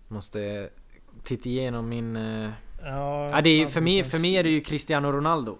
Måste 0.08 0.70
titta 1.24 1.50
igenom 1.50 1.90
min... 1.90 2.16
Eh... 2.16 2.50
Ja, 2.84 3.30
ja, 3.30 3.42
det 3.42 3.50
är, 3.50 3.68
för, 3.68 3.82
mig, 3.82 4.04
för 4.04 4.20
mig 4.20 4.36
är 4.36 4.44
det 4.44 4.50
ju 4.50 4.62
Cristiano 4.62 5.12
Ronaldo. 5.12 5.58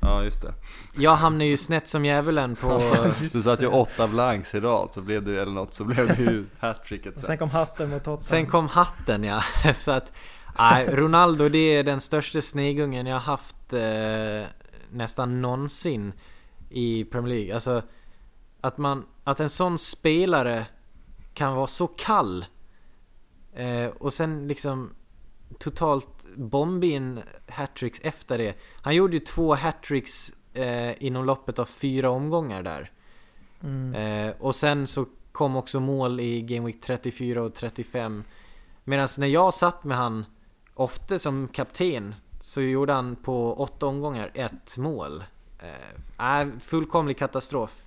Ja 0.00 0.24
just 0.24 0.42
det 0.42 0.54
Jag 0.96 1.16
hamnade 1.16 1.44
ju 1.44 1.56
snett 1.56 1.88
som 1.88 2.04
djävulen 2.04 2.56
på... 2.56 2.80
du 3.20 3.42
satt 3.42 3.62
ju 3.62 3.66
åtta 3.66 4.08
blanks 4.08 4.54
i 4.54 4.60
rad, 4.60 4.88
så 4.92 5.02
blev 5.02 5.22
det, 5.22 5.42
eller 5.42 5.52
något, 5.52 5.74
så 5.74 5.84
blev 5.84 6.08
det 6.08 6.18
ju 6.18 6.44
hattricket 6.58 7.14
sen. 7.14 7.22
sen 7.22 7.38
kom 7.38 7.50
hatten 7.50 7.90
mot 7.90 8.04
Tottenham 8.04 8.20
Sen 8.20 8.46
kom 8.46 8.68
hatten 8.68 9.24
ja, 9.24 9.42
så 9.74 9.90
att... 9.90 10.12
Nej, 10.58 10.86
Ronaldo 10.90 11.48
det 11.48 11.58
är 11.58 11.82
den 11.82 12.00
största 12.00 12.42
snegungen 12.42 13.06
jag 13.06 13.18
haft 13.18 13.72
eh, 13.72 14.46
nästan 14.90 15.42
någonsin 15.42 16.12
i 16.70 17.04
Premier 17.04 17.34
League. 17.34 17.54
Alltså 17.54 17.82
att 18.64 18.78
man, 18.78 19.06
att 19.24 19.40
en 19.40 19.50
sån 19.50 19.78
spelare 19.78 20.66
kan 21.34 21.54
vara 21.54 21.66
så 21.66 21.86
kall 21.86 22.44
eh, 23.54 23.86
och 23.86 24.12
sen 24.12 24.48
liksom 24.48 24.90
totalt 25.58 26.26
bomba 26.36 26.86
in 26.86 27.22
hattricks 27.48 28.00
efter 28.00 28.38
det. 28.38 28.54
Han 28.80 28.94
gjorde 28.94 29.14
ju 29.14 29.20
två 29.20 29.54
hattricks 29.54 30.32
eh, 30.54 31.04
inom 31.04 31.24
loppet 31.24 31.58
av 31.58 31.64
fyra 31.64 32.10
omgångar 32.10 32.62
där. 32.62 32.90
Mm. 33.62 33.94
Eh, 33.94 34.34
och 34.38 34.54
sen 34.54 34.86
så 34.86 35.06
kom 35.32 35.56
också 35.56 35.80
mål 35.80 36.20
i 36.20 36.42
Game 36.42 36.66
Week 36.66 36.80
34 36.80 37.42
och 37.42 37.54
35. 37.54 38.24
Medan 38.84 39.08
när 39.18 39.26
jag 39.26 39.54
satt 39.54 39.84
med 39.84 39.96
han 39.96 40.24
ofta 40.74 41.18
som 41.18 41.48
kapten 41.48 42.14
så 42.40 42.60
gjorde 42.60 42.92
han 42.92 43.16
på 43.16 43.54
åtta 43.54 43.86
omgångar 43.86 44.30
ett 44.34 44.76
mål. 44.76 45.24
Eh, 46.18 46.46
fullkomlig 46.60 47.18
katastrof. 47.18 47.84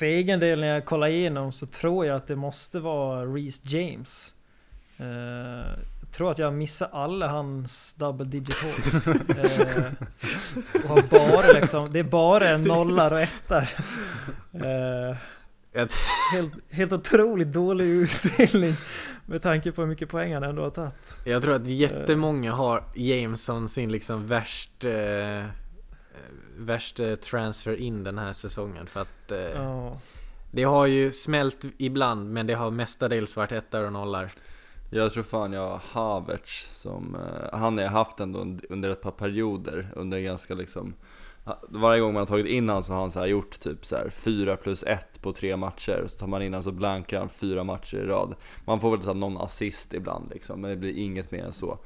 För 0.00 0.06
egen 0.06 0.40
del 0.40 0.60
när 0.60 0.66
jag 0.66 0.84
kollar 0.84 1.06
igenom 1.06 1.52
så 1.52 1.66
tror 1.66 2.06
jag 2.06 2.16
att 2.16 2.26
det 2.26 2.36
måste 2.36 2.80
vara 2.80 3.24
Reece 3.24 3.60
James. 3.64 4.34
Eh, 5.00 5.06
jag 6.00 6.12
tror 6.12 6.30
att 6.30 6.38
jag 6.38 6.54
missar 6.54 6.88
alla 6.92 7.28
hans 7.28 7.94
double 7.94 8.26
digit 8.26 8.54
hål. 8.62 8.72
eh, 9.28 9.84
och 10.84 10.88
har 10.88 11.02
bara 11.10 11.52
liksom, 11.60 11.92
det 11.92 11.98
är 11.98 12.02
bara 12.02 12.48
en 12.48 12.62
nollar 12.62 13.10
och 13.12 13.20
ettar. 13.20 13.70
Jag- 15.72 15.88
helt, 16.34 16.52
helt 16.70 16.92
otroligt 16.92 17.52
dålig 17.52 17.84
utdelning 17.86 18.74
med 19.26 19.42
tanke 19.42 19.72
på 19.72 19.80
hur 19.82 19.88
mycket 19.88 20.08
poäng 20.08 20.34
han 20.34 20.42
ändå 20.42 20.62
har 20.62 20.70
tagit. 20.70 21.16
Jag 21.24 21.42
tror 21.42 21.54
att 21.54 21.66
jättemånga 21.66 22.52
har 22.52 22.84
James 22.94 23.42
som 23.44 23.68
sin 23.68 23.92
liksom 23.92 24.26
värst, 24.26 24.84
värst 26.56 27.00
eh, 27.00 27.14
transfer 27.14 27.76
in 27.76 28.04
den 28.04 28.18
här 28.18 28.32
säsongen. 28.32 28.86
För 28.86 29.00
att 29.00 29.32
eh, 29.32 29.38
Ja. 29.38 29.98
det 30.50 30.62
har 30.62 30.86
ju 30.86 31.12
smält 31.12 31.64
ibland 31.78 32.30
men 32.32 32.46
det 32.46 32.54
har 32.54 32.70
mestadels 32.70 33.36
varit 33.36 33.52
ettor 33.52 33.84
och 33.86 33.92
nollar. 33.92 34.32
Jag 34.90 35.12
tror 35.12 35.22
fan 35.22 35.52
jag 35.52 35.68
har 35.68 35.78
Havertz 35.92 36.68
som, 36.80 37.14
eh, 37.14 37.58
han 37.58 37.76
har 37.78 37.84
jag 37.84 37.90
haft 37.90 38.20
ändå 38.20 38.40
un- 38.40 38.64
under 38.70 38.90
ett 38.90 39.02
par 39.02 39.10
perioder, 39.10 39.92
under 39.96 40.18
ganska 40.20 40.54
liksom 40.54 40.94
varje 41.68 42.00
gång 42.00 42.12
man 42.14 42.20
har 42.20 42.26
tagit 42.26 42.46
in 42.46 42.68
han 42.68 42.82
så 42.82 42.92
har 42.92 43.00
han 43.00 43.10
så 43.10 43.18
här 43.18 43.26
gjort 43.26 43.60
typ 43.60 43.86
så 43.86 43.96
här 43.96 44.10
4 44.10 44.56
plus 44.56 44.82
1 44.82 45.22
på 45.22 45.32
tre 45.32 45.56
matcher, 45.56 46.04
så 46.06 46.18
tar 46.18 46.26
man 46.26 46.42
in 46.42 46.54
han 46.54 46.62
så 46.62 46.72
blankar 46.72 47.18
han 47.18 47.28
fyra 47.28 47.64
matcher 47.64 47.96
i 47.96 48.06
rad. 48.06 48.34
Man 48.64 48.80
får 48.80 48.90
väl 48.90 49.02
så 49.02 49.06
här 49.12 49.14
någon 49.14 49.38
assist 49.38 49.94
ibland 49.94 50.30
liksom, 50.30 50.60
men 50.60 50.70
det 50.70 50.76
blir 50.76 50.92
inget 50.98 51.30
mer 51.30 51.44
än 51.44 51.52
så. 51.52 51.78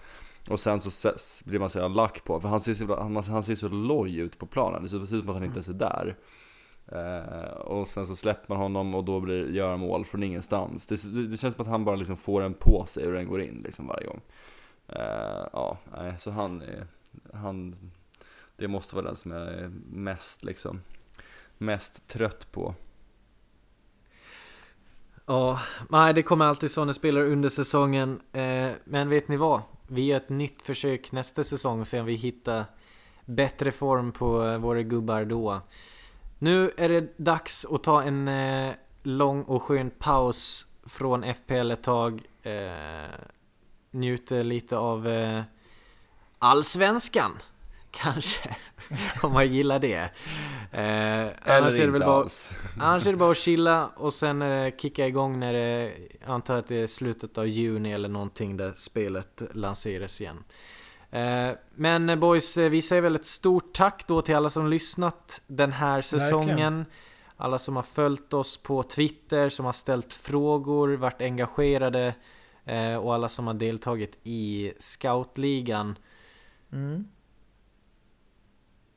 Och 0.48 0.60
sen 0.60 0.80
så 0.80 0.88
ses, 0.88 1.42
blir 1.44 1.58
man 1.58 1.70
så 1.70 1.78
jävla 1.78 2.02
lack 2.02 2.24
på, 2.24 2.40
för 2.40 2.48
han 2.48 2.60
ser 2.60 2.74
så, 2.74 3.00
han, 3.00 3.16
han 3.16 3.42
ser 3.42 3.54
så 3.54 3.68
loj 3.68 4.18
ut 4.18 4.38
på 4.38 4.46
planen, 4.46 4.82
det 4.82 4.88
ser 4.88 5.02
ut 5.02 5.08
som 5.08 5.28
att 5.28 5.34
han 5.34 5.44
inte 5.44 5.56
ens 5.56 5.68
är 5.68 5.72
där. 5.72 6.16
Eh, 6.86 7.50
och 7.56 7.88
sen 7.88 8.06
så 8.06 8.16
släpper 8.16 8.54
man 8.54 8.62
honom 8.62 8.94
och 8.94 9.04
då 9.04 9.20
blir, 9.20 9.50
gör 9.50 9.70
han 9.70 9.80
mål 9.80 10.04
från 10.04 10.22
ingenstans. 10.22 10.86
Det, 10.86 11.14
det, 11.14 11.26
det 11.26 11.36
känns 11.36 11.54
som 11.54 11.62
att 11.62 11.70
han 11.70 11.84
bara 11.84 11.96
liksom 11.96 12.16
får 12.16 12.42
en 12.42 12.54
på 12.54 12.84
sig 12.86 13.06
och 13.06 13.12
den 13.12 13.28
går 13.28 13.42
in 13.42 13.62
liksom 13.64 13.86
varje 13.86 14.06
gång. 14.06 14.20
Eh, 14.88 15.46
ja, 15.52 15.78
så 16.18 16.30
han 16.30 16.62
är, 16.62 16.86
han, 17.32 17.74
det 18.56 18.68
måste 18.68 18.94
vara 18.96 19.06
den 19.06 19.16
som 19.16 19.30
jag 19.30 19.42
är 19.42 19.70
mest 19.90 20.44
liksom, 20.44 20.80
mest 21.58 22.08
trött 22.08 22.52
på. 22.52 22.74
Ja, 25.26 25.60
nej 25.88 26.14
det 26.14 26.22
kommer 26.22 26.44
alltid 26.44 26.70
sådana 26.70 26.92
spelare 26.92 27.24
under 27.24 27.48
säsongen. 27.48 28.20
Eh, 28.32 28.70
men 28.84 29.08
vet 29.08 29.28
ni 29.28 29.36
vad? 29.36 29.62
Vi 29.86 30.06
gör 30.06 30.16
ett 30.16 30.28
nytt 30.28 30.62
försök 30.62 31.12
nästa 31.12 31.44
säsong 31.44 31.80
och 31.80 31.88
ser 31.88 32.00
om 32.00 32.06
vi 32.06 32.14
hittar 32.14 32.64
bättre 33.24 33.72
form 33.72 34.12
på 34.12 34.58
våra 34.58 34.82
gubbar 34.82 35.24
då. 35.24 35.60
Nu 36.38 36.70
är 36.76 36.88
det 36.88 37.18
dags 37.18 37.64
att 37.64 37.82
ta 37.82 38.02
en 38.02 38.28
eh, 38.28 38.74
lång 39.02 39.42
och 39.42 39.62
skön 39.62 39.90
paus 39.90 40.66
från 40.86 41.34
FPL 41.34 41.70
ett 41.70 41.82
tag. 41.82 42.22
Eh, 42.42 43.20
njuta 43.90 44.34
lite 44.34 44.76
av 44.76 45.08
eh, 45.08 45.42
Allsvenskan. 46.38 47.32
Kanske. 48.02 48.56
om 49.22 49.32
man 49.32 49.48
gillar 49.48 49.78
det. 49.78 50.10
Eh, 50.72 51.56
annars 51.56 51.74
är 51.74 51.86
det 51.86 51.92
väl 51.92 52.00
bara 52.00 52.20
alls. 52.20 52.54
Annars 52.80 53.06
är 53.06 53.10
det 53.10 53.18
bara 53.18 53.30
att 53.30 53.36
chilla 53.36 53.90
och 53.96 54.14
sen 54.14 54.42
eh, 54.42 54.74
kicka 54.76 55.06
igång 55.06 55.40
när 55.40 55.52
det, 55.52 55.92
jag 56.20 56.30
antar 56.30 56.58
att 56.58 56.66
det 56.66 56.82
är 56.82 56.86
slutet 56.86 57.38
av 57.38 57.46
juni 57.46 57.92
eller 57.92 58.08
någonting 58.08 58.56
där 58.56 58.72
spelet 58.76 59.42
lanseras 59.52 60.20
igen. 60.20 60.44
Eh, 61.10 61.50
men 61.74 62.08
eh, 62.08 62.16
boys, 62.16 62.56
eh, 62.56 62.70
vi 62.70 62.82
säger 62.82 63.02
väl 63.02 63.14
ett 63.14 63.26
stort 63.26 63.72
tack 63.74 64.06
då 64.06 64.22
till 64.22 64.36
alla 64.36 64.50
som 64.50 64.68
lyssnat 64.68 65.40
den 65.46 65.72
här 65.72 66.02
säsongen. 66.02 66.46
Verkligen. 66.46 66.84
Alla 67.36 67.58
som 67.58 67.76
har 67.76 67.82
följt 67.82 68.34
oss 68.34 68.56
på 68.56 68.82
Twitter, 68.82 69.48
som 69.48 69.66
har 69.66 69.72
ställt 69.72 70.12
frågor, 70.12 70.96
varit 70.96 71.20
engagerade 71.20 72.14
eh, 72.64 72.96
och 72.96 73.14
alla 73.14 73.28
som 73.28 73.46
har 73.46 73.54
deltagit 73.54 74.18
i 74.22 74.72
scoutligan. 74.78 75.98
Mm. 76.72 77.08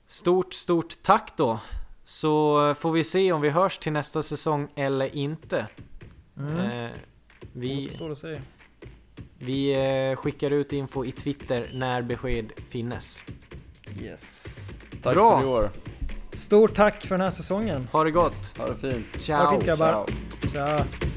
Stort, 0.08 0.54
stort 0.54 1.04
tack 1.04 1.34
då! 1.38 1.60
Så 2.04 2.76
får 2.76 2.92
vi 2.92 3.04
se 3.04 3.32
om 3.32 3.42
vi 3.42 3.50
hörs 3.50 3.78
till 3.78 3.92
nästa 3.92 4.24
säsong 4.24 4.68
eller 4.76 5.16
inte. 5.16 5.68
Mm. 6.38 6.58
Eh, 6.58 6.92
vi 7.54 7.90
vi 9.38 9.74
eh, 10.10 10.16
skickar 10.16 10.52
ut 10.52 10.74
info 10.74 11.06
i 11.06 11.12
Twitter 11.12 11.70
när 11.74 12.02
besked 12.02 12.52
finnes. 12.70 13.24
Yes. 14.02 14.48
Tack 15.04 15.14
Bra. 15.14 15.40
för 15.40 15.48
i 15.48 15.50
år. 15.50 15.70
Stort 16.34 16.76
tack 16.76 17.06
för 17.06 17.16
den 17.16 17.22
här 17.22 17.32
säsongen. 17.32 17.88
Ha 17.92 18.04
det 18.04 18.12
gott! 18.12 18.58
Ha 18.58 18.68
det 18.68 18.92
fint. 18.92 19.06
Ciao! 19.20 19.38
Ha 19.38 19.52
det 19.52 19.58
fint 19.58 19.66
grabbar. 19.66 20.06
Ciao. 20.52 20.54
Tja. 20.54 21.17